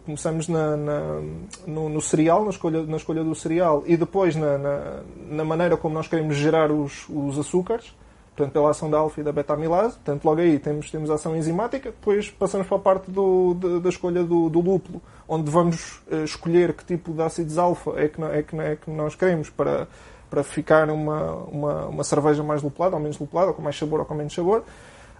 começamos 0.06 0.48
na, 0.48 0.74
na 0.74 1.20
no, 1.66 1.90
no, 1.90 2.00
cereal, 2.00 2.44
na 2.44 2.50
escolha, 2.50 2.82
na 2.84 2.96
escolha 2.96 3.22
do 3.22 3.34
cereal 3.34 3.84
e 3.86 3.94
depois 3.94 4.34
na, 4.34 4.56
na, 4.56 5.00
na 5.28 5.44
maneira 5.44 5.76
como 5.76 5.94
nós 5.94 6.08
queremos 6.08 6.34
gerar 6.34 6.72
os, 6.72 7.06
os 7.10 7.38
açúcares, 7.38 7.94
portanto 8.34 8.54
pela 8.54 8.70
ação 8.70 8.88
da 8.88 8.96
alfa 8.96 9.20
e 9.20 9.24
da 9.24 9.32
beta-amilase, 9.32 9.96
portanto 9.96 10.24
logo 10.24 10.40
aí 10.40 10.58
temos, 10.58 10.90
temos 10.90 11.10
ação 11.10 11.36
enzimática, 11.36 11.90
depois 11.90 12.30
passamos 12.30 12.66
para 12.66 12.78
a 12.78 12.80
parte 12.80 13.10
do, 13.10 13.52
de, 13.52 13.80
da 13.80 13.90
escolha 13.90 14.24
do, 14.24 14.48
do, 14.48 14.60
lúpulo, 14.60 15.02
onde 15.28 15.50
vamos 15.50 16.00
uh, 16.10 16.24
escolher 16.24 16.72
que 16.72 16.86
tipo 16.86 17.12
de 17.12 17.20
ácidos 17.20 17.58
alfa 17.58 17.90
é 17.96 18.08
que, 18.08 18.22
é 18.22 18.42
que, 18.42 18.56
é 18.56 18.76
que 18.76 18.90
nós 18.90 19.14
queremos 19.14 19.50
para, 19.50 19.86
para 20.30 20.42
ficar 20.42 20.88
uma, 20.88 21.34
uma, 21.34 21.86
uma 21.88 22.04
cerveja 22.04 22.42
mais 22.42 22.62
lupulada 22.62 22.96
ou 22.96 23.02
menos 23.02 23.18
lupulada, 23.18 23.48
ou 23.48 23.54
com 23.54 23.60
mais 23.60 23.76
sabor 23.76 24.00
ou 24.00 24.06
com 24.06 24.14
menos 24.14 24.32
sabor. 24.32 24.64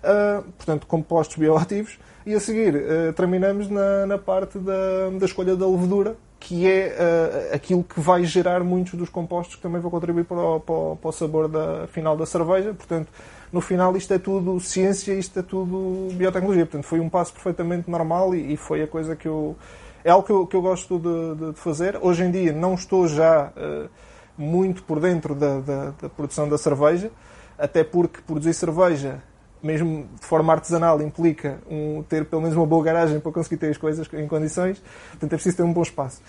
Uh, 0.03 0.43
portanto, 0.59 0.85
compostos 0.85 1.37
bioativos 1.37 1.97
e 2.27 2.35
a 2.35 2.41
seguir 2.41 2.75
uh, 2.75 3.12
terminamos 3.12 3.71
na, 3.71 4.05
na 4.05 4.19
parte 4.19 4.59
da, 4.59 5.11
da 5.17 5.25
escolha 5.25 5.55
da 5.55 5.65
levedura, 5.65 6.17
que 6.41 6.67
é 6.67 6.88
uh, 6.88 7.55
aquilo 7.55 7.85
que 7.85 8.01
vai 8.01 8.25
gerar 8.25 8.65
muitos 8.65 8.95
dos 8.95 9.09
compostos 9.09 9.55
que 9.55 9.62
também 9.62 9.81
vão 9.81 9.93
contribuir 9.93 10.25
para 10.25 10.41
o, 10.41 10.59
para 10.59 10.75
o, 10.75 10.97
para 10.97 11.09
o 11.09 11.12
sabor 11.12 11.47
da, 11.47 11.87
final 11.87 12.17
da 12.17 12.27
cerveja. 12.27 12.75
Portanto, 12.75 13.12
no 13.53 13.61
final 13.61 13.97
isto 13.97 14.12
é 14.12 14.19
tudo 14.19 14.59
ciência, 14.59 15.12
isto 15.12 15.38
é 15.38 15.43
tudo 15.43 16.09
biotecnologia. 16.15 16.67
Portanto, 16.67 16.85
foi 16.85 16.99
um 16.99 17.09
passo 17.09 17.33
perfeitamente 17.33 17.88
normal 17.88 18.35
e, 18.35 18.55
e 18.55 18.57
foi 18.57 18.83
a 18.83 18.88
coisa 18.88 19.15
que 19.15 19.29
eu... 19.29 19.55
É 20.05 20.11
algo 20.11 20.27
que 20.27 20.33
eu, 20.33 20.47
que 20.49 20.57
eu 20.57 20.62
gosto 20.62 20.99
de, 20.99 21.35
de, 21.37 21.53
de 21.53 21.61
fazer. 21.61 21.97
Hoje 22.03 22.25
em 22.25 22.31
dia 22.33 22.53
não 22.53 22.75
estou 22.75 23.07
já 23.07 23.53
uh, 23.57 23.88
muito 24.37 24.83
por 24.83 24.99
dentro 24.99 25.33
da, 25.33 25.61
da, 25.61 25.93
da 26.03 26.09
produção 26.09 26.49
da 26.49 26.59
cerveja, 26.59 27.09
até 27.57 27.85
porque 27.85 28.21
produzir 28.21 28.53
cerveja 28.53 29.23
mesmo 29.62 30.09
de 30.20 30.27
forma 30.27 30.53
artesanal, 30.53 31.01
implica 31.01 31.59
um, 31.70 32.03
ter 32.03 32.25
pelo 32.25 32.42
menos 32.42 32.57
uma 32.57 32.66
boa 32.66 32.83
garagem 32.83 33.20
para 33.20 33.33
conseguir 33.33 33.57
ter 33.57 33.70
as 33.70 33.77
coisas 33.77 34.09
em 34.12 34.27
condições. 34.27 34.83
Portanto, 35.11 35.33
é 35.33 35.37
preciso 35.37 35.57
ter 35.57 35.62
um 35.62 35.72
bom 35.72 35.83
espaço. 35.83 36.20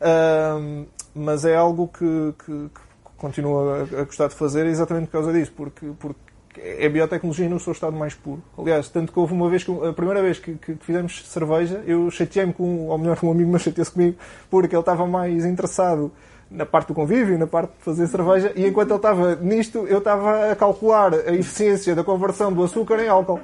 Uh, 0.00 0.86
mas 1.14 1.44
é 1.44 1.56
algo 1.56 1.88
que, 1.88 2.34
que, 2.38 2.68
que 2.68 2.80
continuo 3.16 3.70
a, 3.70 3.82
a, 3.82 4.04
gostar 4.04 4.28
de 4.28 4.34
fazer 4.34 4.66
exatamente 4.66 5.06
por 5.06 5.12
causa 5.12 5.32
disso, 5.32 5.52
porque, 5.56 5.86
porque 5.98 6.20
é 6.56 6.88
biotecnologia 6.88 7.48
no 7.48 7.60
seu 7.60 7.72
estado 7.72 7.96
mais 7.96 8.14
puro. 8.14 8.42
Aliás, 8.56 8.88
tanto 8.88 9.12
que 9.12 9.18
houve 9.18 9.34
uma 9.34 9.48
vez, 9.48 9.64
que, 9.64 9.70
a 9.70 9.92
primeira 9.92 10.22
vez 10.22 10.38
que, 10.38 10.54
que 10.54 10.76
fizemos 10.80 11.24
cerveja, 11.26 11.82
eu 11.86 12.10
chateei-me 12.10 12.52
com, 12.52 12.86
ou 12.88 12.98
melhor, 12.98 13.18
um 13.22 13.30
amigo 13.30 13.50
meu 13.50 13.58
chateou-se 13.58 13.90
comigo, 13.90 14.16
porque 14.50 14.74
ele 14.74 14.80
estava 14.80 15.06
mais 15.06 15.44
interessado 15.44 16.12
na 16.50 16.64
parte 16.64 16.88
do 16.88 16.94
convívio, 16.94 17.38
na 17.38 17.46
parte 17.46 17.70
de 17.76 17.84
fazer 17.84 18.06
cerveja, 18.06 18.52
e 18.56 18.66
enquanto 18.66 18.90
ele 18.90 18.96
estava 18.96 19.36
nisto, 19.36 19.86
eu 19.86 19.98
estava 19.98 20.50
a 20.50 20.56
calcular 20.56 21.12
a 21.14 21.34
eficiência 21.34 21.94
da 21.94 22.02
conversão 22.02 22.52
do 22.52 22.62
açúcar 22.62 23.00
em 23.00 23.08
álcool, 23.08 23.40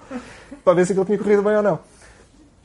para 0.64 0.74
ver 0.74 0.86
se 0.86 0.92
aquilo 0.92 1.04
tinha 1.04 1.18
corrido 1.18 1.42
bem 1.42 1.56
ou 1.56 1.62
não. 1.62 1.78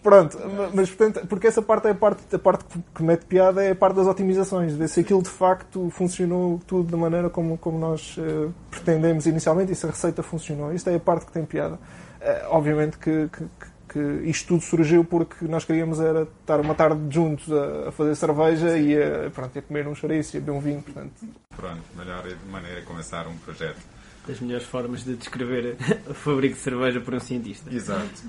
Pronto, 0.01 0.37
mas 0.73 0.89
portanto, 0.89 1.27
porque 1.27 1.47
essa 1.47 1.61
parte 1.61 1.87
é 1.87 1.91
a 1.91 1.95
parte, 1.95 2.23
a 2.33 2.39
parte 2.39 2.63
que 2.95 3.03
mete 3.03 3.25
piada 3.25 3.61
é 3.61 3.71
a 3.71 3.75
parte 3.75 3.97
das 3.97 4.07
otimizações, 4.07 4.73
ver 4.73 4.87
se 4.87 5.01
aquilo 5.01 5.21
de 5.21 5.29
facto 5.29 5.89
funcionou 5.89 6.61
tudo 6.65 6.89
da 6.89 6.95
maneira 6.95 7.29
como, 7.29 7.57
como 7.57 7.77
nós 7.77 8.17
uh, 8.17 8.53
pretendemos 8.71 9.25
inicialmente 9.25 9.73
e 9.73 9.75
se 9.75 9.85
a 9.85 9.89
receita 9.89 10.23
funcionou. 10.23 10.73
Isto 10.73 10.89
é 10.89 10.95
a 10.95 10.99
parte 10.99 11.25
que 11.25 11.33
tem 11.33 11.43
piada. 11.43 11.75
Uh, 11.75 12.47
obviamente 12.51 12.97
que, 12.97 13.27
que, 13.27 13.43
que 13.91 13.99
isto 14.29 14.47
tudo 14.47 14.61
surgiu 14.61 15.03
porque 15.03 15.45
nós 15.45 15.65
queríamos 15.65 15.99
era 15.99 16.27
estar 16.41 16.59
uma 16.59 16.75
tarde 16.75 17.01
juntos 17.13 17.51
a, 17.51 17.89
a 17.89 17.91
fazer 17.91 18.15
cerveja 18.15 18.77
e 18.77 18.95
a, 18.95 19.29
pronto, 19.31 19.57
a 19.57 19.61
comer 19.61 19.87
um 19.87 19.95
chouriço 19.95 20.35
e 20.35 20.37
a 20.37 20.39
beber 20.39 20.51
um 20.51 20.61
vinho, 20.61 20.81
portanto. 20.81 21.13
Pronto, 21.55 21.81
melhor 21.97 22.23
maneira 22.49 22.81
de 22.81 22.85
começar 22.85 23.27
um 23.27 23.37
projeto. 23.37 23.79
Das 24.27 24.39
melhores 24.39 24.65
formas 24.65 25.03
de 25.03 25.15
descrever 25.15 25.75
o 26.07 26.13
fabrico 26.13 26.55
de 26.55 26.61
cerveja 26.61 27.01
por 27.01 27.13
um 27.13 27.19
cientista. 27.19 27.73
Exato. 27.73 28.23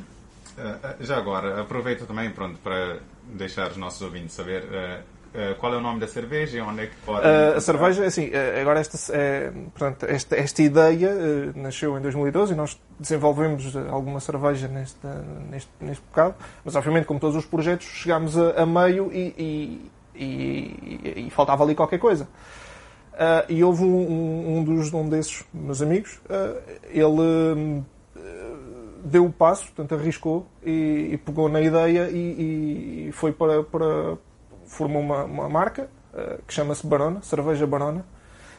Uh, 0.58 1.04
já 1.04 1.16
agora, 1.16 1.60
aproveito 1.60 2.06
também 2.06 2.30
pronto, 2.30 2.58
para 2.58 2.98
deixar 3.34 3.70
os 3.70 3.76
nossos 3.76 4.00
ouvintes 4.02 4.34
saber 4.34 4.64
uh, 5.34 5.50
Uh, 5.50 5.54
qual 5.60 5.72
é 5.72 5.76
o 5.76 5.80
nome 5.80 6.00
da 6.00 6.08
cerveja 6.08 6.58
e 6.58 6.60
onde 6.60 6.82
é 6.82 6.86
que 6.88 6.96
pode. 7.06 7.24
Uh, 7.24 7.56
a 7.56 7.60
cerveja, 7.60 8.04
assim, 8.04 8.30
uh, 8.30 8.60
agora 8.60 8.80
esta, 8.80 8.98
portanto, 9.72 10.06
esta, 10.08 10.36
esta 10.36 10.62
ideia 10.62 11.52
nasceu 11.54 11.96
em 11.96 12.00
2012 12.00 12.52
e 12.52 12.56
nós 12.56 12.80
desenvolvemos 12.98 13.76
alguma 13.76 14.18
cerveja 14.18 14.66
neste, 14.66 14.98
neste, 15.48 15.70
neste 15.80 16.02
bocado, 16.04 16.34
mas 16.64 16.74
obviamente, 16.74 17.04
como 17.04 17.20
todos 17.20 17.36
os 17.36 17.46
projetos, 17.46 17.86
chegámos 17.86 18.36
a, 18.36 18.62
a 18.62 18.66
meio 18.66 19.08
e, 19.12 19.34
e, 19.38 19.90
e, 20.16 21.26
e, 21.26 21.30
faltava 21.30 21.62
ali 21.62 21.76
qualquer 21.76 21.98
coisa. 21.98 22.26
e 23.48 23.62
houve 23.62 23.84
um, 23.84 24.58
um, 24.58 24.64
dos, 24.64 24.92
um 24.92 25.08
desses 25.08 25.44
meus 25.54 25.80
amigos, 25.80 26.20
ele 26.88 27.84
deu 29.04 29.26
o 29.26 29.32
passo, 29.32 29.66
portanto, 29.66 29.94
arriscou 29.94 30.46
e, 30.64 31.18
pegou 31.24 31.48
na 31.48 31.60
ideia 31.60 32.10
e, 32.10 33.10
foi 33.12 33.32
para, 33.32 33.62
para 33.62 34.18
formou 34.70 35.02
uma, 35.02 35.24
uma 35.24 35.48
marca 35.48 35.88
uh, 36.14 36.42
que 36.46 36.54
chama-se 36.54 36.86
Barona, 36.86 37.20
Cerveja 37.22 37.66
Barona. 37.66 38.04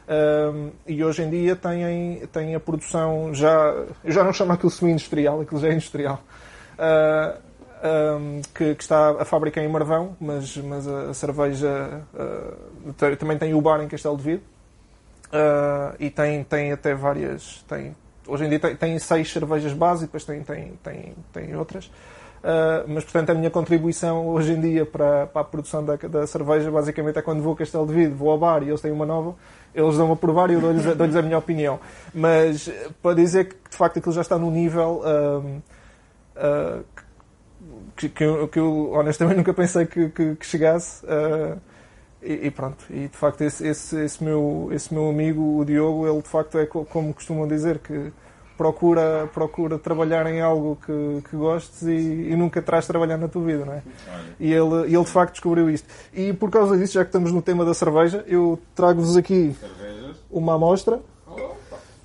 Uh, 0.07 0.71
e 0.85 1.03
hoje 1.03 1.23
em 1.23 1.29
dia 1.29 1.55
tem, 1.55 2.27
tem 2.27 2.53
a 2.53 2.59
produção 2.59 3.33
já. 3.33 3.73
Eu 4.03 4.11
já 4.11 4.23
não 4.23 4.33
chamo 4.33 4.51
aquilo 4.51 4.69
semi-industrial, 4.69 5.41
aquilo 5.41 5.61
já 5.61 5.69
é 5.69 5.73
industrial. 5.73 6.21
Uh, 6.73 7.51
um, 7.83 8.41
que, 8.53 8.75
que, 8.75 8.83
está 8.83 9.09
a 9.21 9.25
fábrica 9.25 9.61
em 9.61 9.67
Marvão, 9.67 10.15
mas, 10.19 10.55
mas 10.57 10.87
a, 10.87 11.09
a 11.09 11.13
cerveja 11.13 12.03
uh, 12.13 13.15
também 13.17 13.37
tem 13.37 13.53
o 13.53 13.61
bar 13.61 13.81
em 13.81 13.87
Castelo 13.87 14.17
de 14.17 14.23
Vide 14.23 14.43
uh, 15.31 15.95
e 15.99 16.09
tem, 16.09 16.43
tem 16.43 16.71
até 16.71 16.93
várias. 16.93 17.63
Tem, 17.67 17.95
hoje 18.27 18.45
em 18.45 18.49
dia 18.49 18.59
tem, 18.59 18.75
tem 18.75 18.99
seis 18.99 19.31
cervejas 19.31 19.73
base 19.73 20.03
e 20.03 20.05
depois 20.05 20.23
tem, 20.23 20.43
tem, 20.43 20.73
tem, 20.83 21.15
tem 21.33 21.55
outras. 21.55 21.89
Uh, 22.41 22.87
mas, 22.87 23.03
portanto, 23.03 23.29
a 23.29 23.35
minha 23.35 23.51
contribuição 23.51 24.27
hoje 24.27 24.53
em 24.53 24.59
dia 24.59 24.83
para, 24.83 25.27
para 25.27 25.41
a 25.41 25.43
produção 25.43 25.85
da, 25.85 25.95
da, 25.95 26.25
cerveja, 26.25 26.71
basicamente, 26.71 27.19
é 27.19 27.21
quando 27.21 27.43
vou 27.43 27.53
a 27.53 27.55
Castelo 27.55 27.85
de 27.85 27.93
Vide, 27.93 28.13
vou 28.13 28.31
ao 28.31 28.37
bar 28.37 28.63
e 28.63 28.69
eles 28.69 28.81
têm 28.81 28.91
uma 28.91 29.05
nova, 29.05 29.35
eles 29.75 29.95
dão-me 29.95 30.13
a 30.13 30.15
provar 30.15 30.49
e 30.49 30.53
eu 30.53 30.61
dou-lhes 30.61 30.83
dou 30.83 31.19
a 31.19 31.21
minha 31.21 31.37
opinião. 31.37 31.79
Mas, 32.11 32.67
para 33.01 33.15
dizer 33.15 33.45
que, 33.45 33.69
de 33.69 33.77
facto, 33.77 33.99
aquilo 33.99 34.13
já 34.13 34.21
está 34.21 34.39
num 34.39 34.49
nível 34.49 35.03
uh, 35.03 35.61
uh, 36.35 36.83
que, 37.95 38.09
que, 38.09 38.23
eu, 38.23 38.47
que, 38.47 38.57
eu, 38.57 38.91
honestamente, 38.91 39.37
nunca 39.37 39.53
pensei 39.53 39.85
que, 39.85 40.09
que, 40.09 40.45
chegasse. 40.45 41.05
E, 42.23 42.47
e, 42.47 42.51
pronto, 42.51 42.85
e 42.91 43.07
de 43.07 43.17
facto 43.17 43.41
esse, 43.41 43.67
esse, 43.67 43.99
esse, 43.99 44.23
meu, 44.23 44.69
esse 44.71 44.93
meu 44.93 45.09
amigo, 45.09 45.59
o 45.59 45.65
Diogo, 45.65 46.07
ele 46.07 46.21
de 46.21 46.27
facto 46.27 46.59
é 46.59 46.67
como 46.67 47.13
costumam 47.15 47.47
dizer 47.47 47.79
que 47.79 48.11
procura, 48.61 49.27
procura 49.33 49.79
trabalhar 49.79 50.27
em 50.27 50.39
algo 50.39 50.77
que, 50.85 51.27
que 51.27 51.35
gostes 51.35 51.81
e, 51.81 52.29
e 52.29 52.35
nunca 52.35 52.61
traz 52.61 52.85
trabalhar 52.85 53.17
na 53.17 53.27
tua 53.27 53.43
vida, 53.43 53.65
não 53.65 53.73
é? 53.73 53.81
E 54.39 54.53
ele, 54.53 54.83
ele 54.83 55.03
de 55.03 55.09
facto 55.09 55.31
descobriu 55.31 55.67
isto. 55.67 55.87
E 56.13 56.31
por 56.31 56.51
causa 56.51 56.77
disso, 56.77 56.93
já 56.93 57.03
que 57.03 57.07
estamos 57.07 57.31
no 57.31 57.41
tema 57.41 57.65
da 57.65 57.73
cerveja, 57.73 58.23
eu 58.27 58.59
trago-vos 58.75 59.17
aqui 59.17 59.55
uma 60.29 60.53
amostra. 60.53 60.99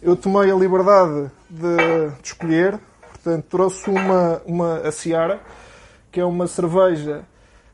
Eu 0.01 0.16
tomei 0.16 0.51
a 0.51 0.55
liberdade 0.55 1.31
de, 1.51 1.77
de 2.23 2.27
escolher, 2.27 2.79
portanto, 3.12 3.45
trouxe 3.51 3.90
uma, 3.90 4.40
uma 4.47 4.79
a 4.79 4.90
Ciara, 4.90 5.38
que 6.11 6.21
é 6.21 6.25
uma 6.25 6.47
cerveja. 6.47 7.23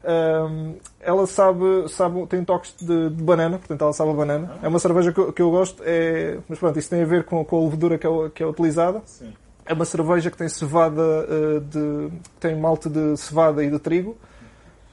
Hum, 0.05 0.77
ela 1.01 1.27
sabe, 1.27 1.89
sabe, 1.89 2.27
tem 2.27 2.45
toques 2.45 2.75
de, 2.81 3.11
de 3.11 3.23
banana, 3.23 3.59
portanto 3.59 3.83
ela 3.83 3.93
sabe 3.93 4.11
a 4.11 4.15
banana. 4.15 4.53
É 4.63 4.69
uma 4.69 4.79
cerveja 4.79 5.13
que, 5.13 5.19
eu- 5.21 5.33
que 5.33 5.43
eu 5.43 5.51
gosto, 5.51 5.83
é, 5.85 6.39
mas 6.49 6.59
pronto, 6.59 6.79
isso 6.79 6.91
tem 6.91 7.03
a 7.03 7.07
ver 7.07 7.25
com, 7.25 7.45
com 7.45 7.59
a 7.61 7.65
levedura 7.65 7.99
que 7.99 8.07
é, 8.07 8.11
que 8.35 8.43
é 8.43 8.47
utilizada. 8.47 9.03
Sim. 9.05 9.33
É 9.65 9.73
uma 9.75 9.85
cerveja 9.85 10.29
que 10.31 10.37
tem 10.37 10.49
cevada 10.49 11.01
eh, 11.03 11.61
de. 11.61 12.11
tem 12.41 12.57
malte 12.59 12.89
de 12.89 13.17
cevada 13.17 13.63
e 13.63 13.71
de 13.71 13.79
trigo. 13.79 14.17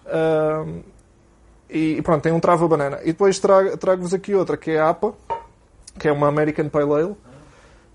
Ahm, 0.06 0.82
e 1.70 2.02
pronto, 2.04 2.22
tem 2.22 2.32
um 2.32 2.40
trava 2.40 2.68
banana. 2.68 3.00
E 3.04 3.08
depois 3.08 3.40
trago- 3.40 3.76
trago-vos 3.78 4.14
aqui 4.14 4.34
outra, 4.36 4.56
que 4.58 4.72
é 4.72 4.80
a 4.80 4.90
APA, 4.90 5.14
que 5.98 6.08
é 6.08 6.12
uma 6.12 6.28
American 6.28 6.70
Pale 6.70 6.94
Ale, 6.94 7.16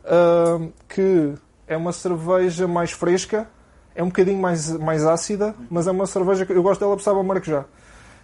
ahm, 0.05 0.69
que 0.89 1.35
é 1.69 1.77
uma 1.77 1.93
cerveja 1.93 2.67
mais 2.69 2.91
fresca, 2.91 3.49
é 3.95 4.03
um 4.03 4.07
bocadinho 4.07 4.39
mais, 4.39 4.71
mais 4.71 5.05
ácida, 5.05 5.55
mas 5.71 5.87
é 5.87 5.91
uma 5.91 6.07
cerveja 6.07 6.45
que 6.45 6.53
eu 6.53 6.63
gosto 6.63 6.81
dela 6.81 6.97
por 6.97 7.03
sabe 7.03 7.21
a 7.21 7.23
maracujá. 7.23 7.65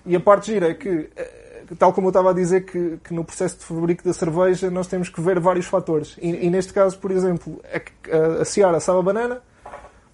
E 0.04 0.16
a 0.16 0.20
parte 0.20 0.52
gira 0.52 0.70
é 0.70 0.74
que, 0.74 1.08
eh, 1.14 1.62
tal 1.78 1.92
como 1.92 2.08
eu 2.08 2.10
estava 2.10 2.30
a 2.30 2.32
dizer, 2.32 2.64
que, 2.64 2.98
que 3.04 3.14
no 3.14 3.24
processo 3.24 3.58
de 3.58 3.64
fabrico 3.64 4.02
da 4.02 4.12
cerveja 4.12 4.70
nós 4.70 4.86
temos 4.86 5.08
que 5.08 5.20
ver 5.20 5.38
vários 5.38 5.66
fatores. 5.66 6.16
E, 6.20 6.46
e 6.46 6.50
neste 6.50 6.72
caso, 6.72 6.98
por 6.98 7.10
exemplo, 7.10 7.60
é 7.64 7.78
que 7.78 7.92
a, 8.10 8.42
a 8.42 8.44
Seara 8.44 8.80
sabe 8.80 8.98
a 8.98 9.02
banana 9.02 9.42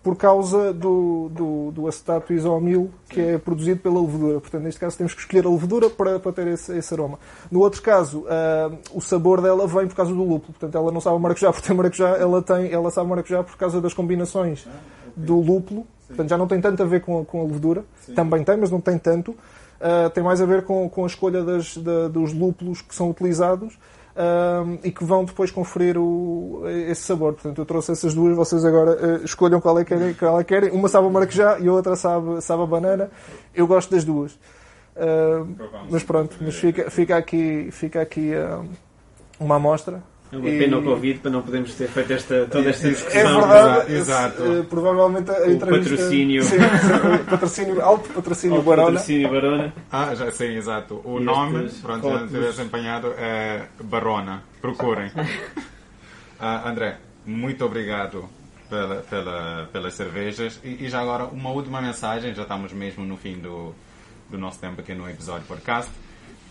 por 0.03 0.14
causa 0.14 0.73
do, 0.73 1.29
do, 1.31 1.73
do 1.73 1.88
acetato 1.88 2.33
isomil 2.33 2.92
que 3.09 3.21
é 3.21 3.38
produzido 3.38 3.81
pela 3.81 4.01
levedura. 4.01 4.40
Portanto, 4.40 4.62
neste 4.62 4.79
caso 4.79 4.97
temos 4.97 5.14
que 5.14 5.21
escolher 5.21 5.45
a 5.45 5.51
levedura 5.51 5.90
para, 5.90 6.21
para 6.21 6.33
ter 6.33 6.47
esse, 6.47 6.77
esse 6.79 6.95
aroma. 6.95 7.19
No 7.51 7.59
outro 7.59 7.83
caso, 7.83 8.25
ah, 8.29 8.71
o 8.95 9.01
sabor 9.01 9.40
dela 9.40 9.66
vem 9.66 9.88
por 9.88 9.97
causa 9.97 10.12
do 10.12 10.19
lúpulo. 10.23 10.53
Portanto, 10.53 10.79
ela 10.79 10.92
não 10.92 11.01
sabe 11.01 11.19
maracujá 11.19 11.53
por 11.53 11.61
ter 11.61 11.75
maracujá, 11.75 12.11
ela, 12.11 12.40
tem, 12.40 12.71
ela 12.71 12.88
sabe 12.92 13.11
maracujá 13.11 13.42
por 13.42 13.57
causa 13.57 13.81
das 13.81 13.92
combinações 13.92 14.69
do 15.16 15.40
lúpulo. 15.40 15.87
Portanto, 16.07 16.29
já 16.29 16.38
não 16.38 16.46
tem 16.46 16.61
tanto 16.61 16.83
a 16.83 16.87
ver 16.87 17.00
com 17.00 17.20
a, 17.20 17.24
com 17.24 17.40
a 17.40 17.44
levedura. 17.44 17.85
Também 18.14 18.44
tem, 18.44 18.57
mas 18.57 18.70
não 18.70 18.81
tem 18.81 18.96
tanto. 18.98 19.31
Uh, 19.33 20.09
tem 20.14 20.22
mais 20.22 20.40
a 20.40 20.46
ver 20.46 20.62
com, 20.64 20.88
com 20.88 21.02
a 21.05 21.07
escolha 21.07 21.42
das, 21.42 21.76
da- 21.76 22.09
dos 22.09 22.33
lúpulos 22.33 22.81
que 22.81 22.94
são 22.94 23.11
utilizados 23.11 23.76
um, 24.16 24.79
e 24.83 24.90
que 24.90 25.05
vão 25.05 25.22
depois 25.24 25.50
conferir 25.50 25.98
o, 25.98 26.62
esse 26.88 27.02
sabor. 27.02 27.35
Portanto, 27.35 27.59
eu 27.61 27.66
trouxe 27.66 27.92
essas 27.92 28.14
duas, 28.14 28.35
vocês 28.37 28.64
agora 28.64 28.92
uh, 28.92 29.24
escolham 29.24 29.61
qual 29.61 29.79
é 29.79 29.85
que 29.85 29.94
querem, 29.94 30.14
qual 30.14 30.40
é 30.40 30.44
que 30.44 30.55
querem. 30.55 30.70
Uma 30.70 30.88
sabe 30.88 31.07
a 31.07 31.11
maracujá 31.11 31.59
e 31.59 31.68
a 31.68 31.72
outra 31.72 31.94
sabe, 31.96 32.40
sabe 32.40 32.62
a 32.62 32.66
banana. 32.66 33.11
Eu 33.55 33.66
gosto 33.66 33.90
das 33.90 34.05
duas. 34.05 34.33
Uh, 34.96 35.46
mas 35.90 36.02
pronto, 36.02 36.37
mas 36.40 36.55
fica, 36.55 36.90
fica 36.90 37.16
aqui, 37.16 37.68
fica 37.70 38.00
aqui 38.00 38.31
uma 39.38 39.57
amostra. 39.57 40.02
É 40.33 40.37
uma 40.37 40.49
E- 40.49 40.59
pena 40.59 40.79
o 40.79 40.83
Covid 40.83 41.21
para 41.21 41.31
não 41.31 41.41
podermos 41.43 41.73
ter 41.75 41.87
feito 41.89 42.12
esta, 42.12 42.47
toda 42.51 42.69
esta 42.71 42.89
É 42.89 42.91
discussão. 42.91 43.41
verdade, 43.49 43.93
Exato. 43.95 44.43
esse, 44.43 44.53
uh, 44.61 44.65
provavelmente 44.65 45.31
a 45.31 45.35
O 45.35 45.51
entrevista- 45.53 45.91
patrocínio. 45.97 46.43
Sim, 46.43 46.57
sim, 46.59 47.25
patrocínio, 47.31 47.81
alto 47.81 48.09
patrocínio 48.12 48.57
Ao 48.57 48.62
Barona. 48.62 48.87
patrocínio 48.93 49.31
Barona. 49.31 49.73
Ah, 49.93 50.15
já 50.17 50.31
sei, 50.33 50.57
exato. 50.57 51.01
O 51.05 51.21
E 51.21 51.25
nome, 51.25 51.65
estes 51.67 51.81
pronto, 51.81 52.09
já 52.09 52.19
não 52.21 52.27
tivesse 52.29 52.61
empenhado, 52.62 53.15
é 53.17 53.67
Barona. 53.83 54.43
Procurem. 54.61 55.11
Ah, 56.39 56.69
André, 56.69 56.99
muito 57.25 57.65
obrigado 57.65 58.29
pela, 58.69 58.97
pela, 58.97 59.69
pelas 59.73 59.95
cervejas. 59.95 60.61
E, 60.62 60.85
e 60.85 60.89
já 60.91 61.01
agora, 61.01 61.25
uma 61.25 61.51
última 61.51 61.81
mensagem, 61.81 62.35
já 62.35 62.43
estamos 62.43 62.73
mesmo 62.75 63.05
no 63.07 63.17
fim 63.17 63.39
do, 63.39 63.75
do 64.29 64.37
nosso 64.37 64.59
tempo 64.59 64.81
aqui 64.83 64.93
no 64.95 65.09
episódio 65.09 65.47
podcast. 65.47 65.91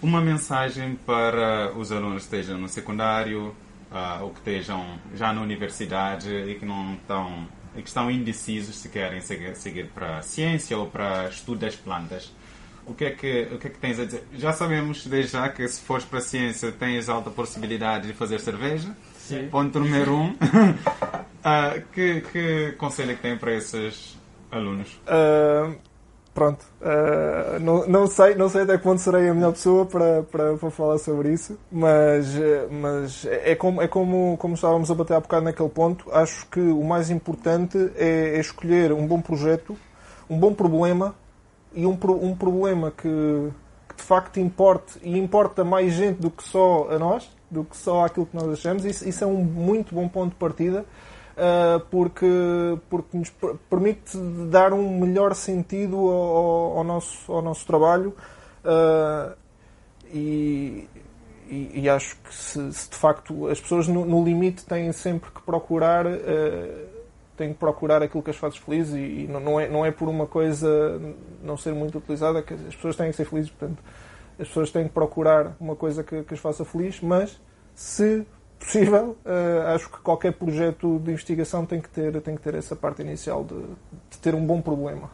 Uma 0.01 0.21
mensagem 0.21 0.95
para 1.05 1.71
os 1.77 1.91
alunos 1.91 2.25
que 2.25 2.35
estejam 2.35 2.57
no 2.59 2.67
secundário 2.67 3.55
ah, 3.97 4.19
ou 4.21 4.31
que 4.31 4.39
estejam 4.39 4.99
já 5.13 5.33
na 5.33 5.41
universidade 5.41 6.29
e 6.29 6.55
que 6.55 6.65
não 6.65 6.93
estão 6.93 7.47
e 7.75 7.81
que 7.81 7.87
estão 7.87 8.09
indecisos 8.09 8.77
se 8.77 8.89
querem 8.89 9.19
seguir, 9.19 9.55
seguir 9.55 9.87
para 9.87 10.19
a 10.19 10.21
ciência 10.21 10.77
ou 10.77 10.87
para 10.87 11.27
estudo 11.27 11.59
das 11.59 11.75
plantas. 11.75 12.31
O 12.85 12.93
que, 12.93 13.05
é 13.05 13.11
que, 13.11 13.49
o 13.51 13.57
que 13.57 13.67
é 13.67 13.69
que 13.69 13.79
tens 13.79 13.99
a 13.99 14.05
dizer? 14.05 14.23
Já 14.33 14.53
sabemos 14.53 15.05
desde 15.07 15.31
já 15.33 15.49
que 15.49 15.67
se 15.67 15.81
fores 15.81 16.05
para 16.05 16.19
a 16.19 16.21
ciência 16.21 16.71
tens 16.71 17.09
alta 17.09 17.29
possibilidade 17.29 18.07
de 18.07 18.13
fazer 18.13 18.39
cerveja. 18.39 18.95
Sim. 19.17 19.47
Ponto 19.49 19.79
número 19.79 20.15
um. 20.15 20.35
Ah, 21.47 21.75
que, 21.93 22.21
que 22.21 22.71
conselho 22.79 23.11
é 23.11 23.13
que 23.13 23.21
tem 23.21 23.37
para 23.37 23.53
esses 23.53 24.17
alunos? 24.51 24.99
Uh, 25.05 25.75
pronto, 26.35 26.65
uh, 26.81 27.57
não, 27.61 27.87
não, 27.87 28.07
sei, 28.07 28.35
não 28.35 28.49
sei 28.49 28.63
até 28.63 28.77
que 28.77 28.83
ponto 28.83 28.99
serei 28.99 29.29
a 29.29 29.33
melhor 29.33 29.53
pessoa 29.53 29.85
para, 29.85 30.21
para, 30.23 30.57
para 30.57 30.69
falar 30.69 30.97
sobre 30.97 31.31
isso, 31.31 31.57
mas, 31.71 32.35
uh, 32.35 32.67
mas 32.69 33.25
é 33.25 33.55
como, 33.55 33.81
é 33.81 33.87
como, 33.87 34.35
como 34.37 34.53
estávamos 34.53 34.91
a 34.91 34.93
bater 34.93 35.13
há 35.13 35.21
bocado 35.21 35.45
naquele 35.45 35.69
ponto. 35.69 36.05
Acho 36.11 36.45
que 36.47 36.59
o 36.59 36.83
mais 36.83 37.09
importante 37.09 37.77
é, 37.95 38.35
é 38.35 38.39
escolher 38.39 38.91
um 38.91 39.07
bom 39.07 39.21
projeto, 39.21 39.77
um 40.29 40.37
bom 40.37 40.53
problema 40.53 41.15
e 41.73 41.85
um, 41.85 41.97
um 42.21 42.35
problema 42.35 42.91
que, 42.91 43.07
que 43.87 43.95
de 43.95 44.03
facto 44.03 44.37
importe 44.37 44.99
e 45.01 45.17
importa 45.17 45.63
mais 45.63 45.93
gente 45.93 46.21
do 46.21 46.29
que 46.29 46.43
só 46.43 46.89
a 46.91 46.99
nós, 46.99 47.29
do 47.49 47.63
que 47.63 47.77
só 47.77 48.03
aquilo 48.03 48.25
que 48.25 48.35
nós 48.35 48.49
achamos. 48.49 48.83
Isso, 48.83 49.07
isso 49.07 49.23
é 49.23 49.27
um 49.27 49.37
muito 49.37 49.95
bom 49.95 50.09
ponto 50.09 50.31
de 50.31 50.35
partida. 50.35 50.85
Uh, 51.35 51.81
porque, 51.91 52.25
porque 52.89 53.17
nos 53.17 53.29
per- 53.29 53.55
permite 53.69 54.17
dar 54.49 54.71
um 54.71 54.97
melhor 55.01 55.35
sentido 55.35 55.97
ao, 55.97 56.77
ao- 56.77 56.83
nosso, 56.85 57.29
ao 57.29 57.41
nosso 57.41 57.67
trabalho 57.67 58.15
uh, 58.63 59.35
e, 60.13 60.87
e- 61.49 61.81
e 61.81 61.89
acho 61.89 62.15
que 62.21 62.33
se, 62.33 62.71
se 62.71 62.89
de 62.89 62.95
facto 62.95 63.47
as 63.49 63.59
pessoas 63.59 63.85
no, 63.85 64.05
no 64.05 64.23
limite 64.23 64.63
têm 64.65 64.93
sempre 64.93 65.29
que 65.29 65.41
procurar 65.41 66.05
uh, 66.05 66.85
têm 67.35 67.51
que 67.51 67.59
procurar 67.59 68.01
aquilo 68.01 68.23
que 68.23 68.29
as 68.29 68.37
faz 68.37 68.55
felizes 68.55 68.95
e, 68.95 69.25
e 69.25 69.27
não, 69.27 69.59
é, 69.59 69.67
não 69.67 69.85
é 69.85 69.91
por 69.91 70.07
uma 70.07 70.25
coisa 70.25 71.01
não 71.43 71.57
ser 71.57 71.73
muito 71.73 71.97
utilizada 71.97 72.41
que 72.41 72.53
as 72.53 72.75
pessoas 72.75 72.95
têm 72.95 73.09
que 73.11 73.17
ser 73.17 73.25
felizes. 73.25 73.51
Portanto 73.51 73.83
as 74.39 74.47
pessoas 74.47 74.71
têm 74.71 74.85
que 74.85 74.93
procurar 74.93 75.53
uma 75.59 75.75
coisa 75.75 76.01
que, 76.01 76.23
que 76.23 76.33
as 76.33 76.39
faça 76.39 76.63
feliz 76.63 77.01
mas 77.01 77.37
se 77.73 78.25
possível, 78.59 79.17
eh, 79.25 79.73
acho 79.73 79.89
que 79.89 79.97
qualquer 79.99 80.33
projeto 80.33 80.99
de 80.99 81.11
investigação 81.11 81.65
tem 81.65 81.81
que 81.81 81.89
ter, 81.89 82.21
tem 82.21 82.35
que 82.35 82.41
ter 82.41 82.55
essa 82.55 82.75
parte 82.75 83.01
inicial 83.01 83.43
de, 83.43 83.59
de 84.09 84.17
ter 84.21 84.33
um 84.35 84.45
bom 84.45 84.61
problema. 84.61 85.09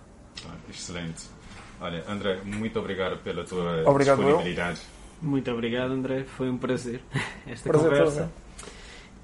Ah, 0.48 0.56
excelente. 0.70 1.30
Olha, 1.80 2.04
André, 2.08 2.42
muito 2.44 2.80
obrigado 2.80 3.18
pela 3.24 3.44
tua 3.44 3.84
Obrigado, 3.90 4.22
eu. 4.22 4.28
disponibilidade. 4.28 4.82
Muito 5.22 5.52
obrigado, 5.52 5.92
André. 5.92 6.24
Foi 6.24 6.50
um 6.50 6.58
prazer 6.58 7.02
esta 7.48 7.70
Prazer 7.70 7.90
conversa. 7.90 8.32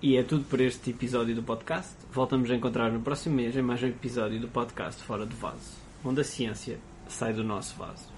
E 0.02 0.16
é 0.16 0.24
tudo 0.24 0.44
por 0.44 0.62
este 0.62 0.92
episódio 0.92 1.34
do 1.34 1.42
podcast. 1.42 1.94
Voltamos 2.12 2.50
a 2.52 2.56
encontrar 2.56 2.92
no 2.92 3.02
próximo 3.02 3.36
mês 3.36 3.56
em 3.56 3.62
mais 3.62 3.82
um 3.82 3.88
episódio 3.88 4.40
do 4.40 4.48
podcast 4.48 5.02
Fora 5.04 5.26
do 5.26 5.36
Vaso, 5.36 5.78
onde 6.06 6.22
a 6.22 6.24
ciência 6.24 6.78
sai 7.08 7.34
do 7.34 7.44
nosso 7.44 7.76
vaso. 7.78 8.18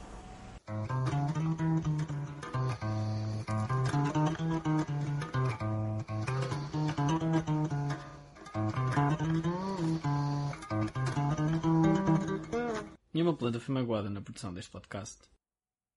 Nenhuma 13.19 13.36
planta 13.36 13.60
foi 13.60 13.75
magoada 13.75 14.10
na 14.10 14.21
produção 14.21 14.53
deste 14.53 14.71
podcast. 14.71 15.19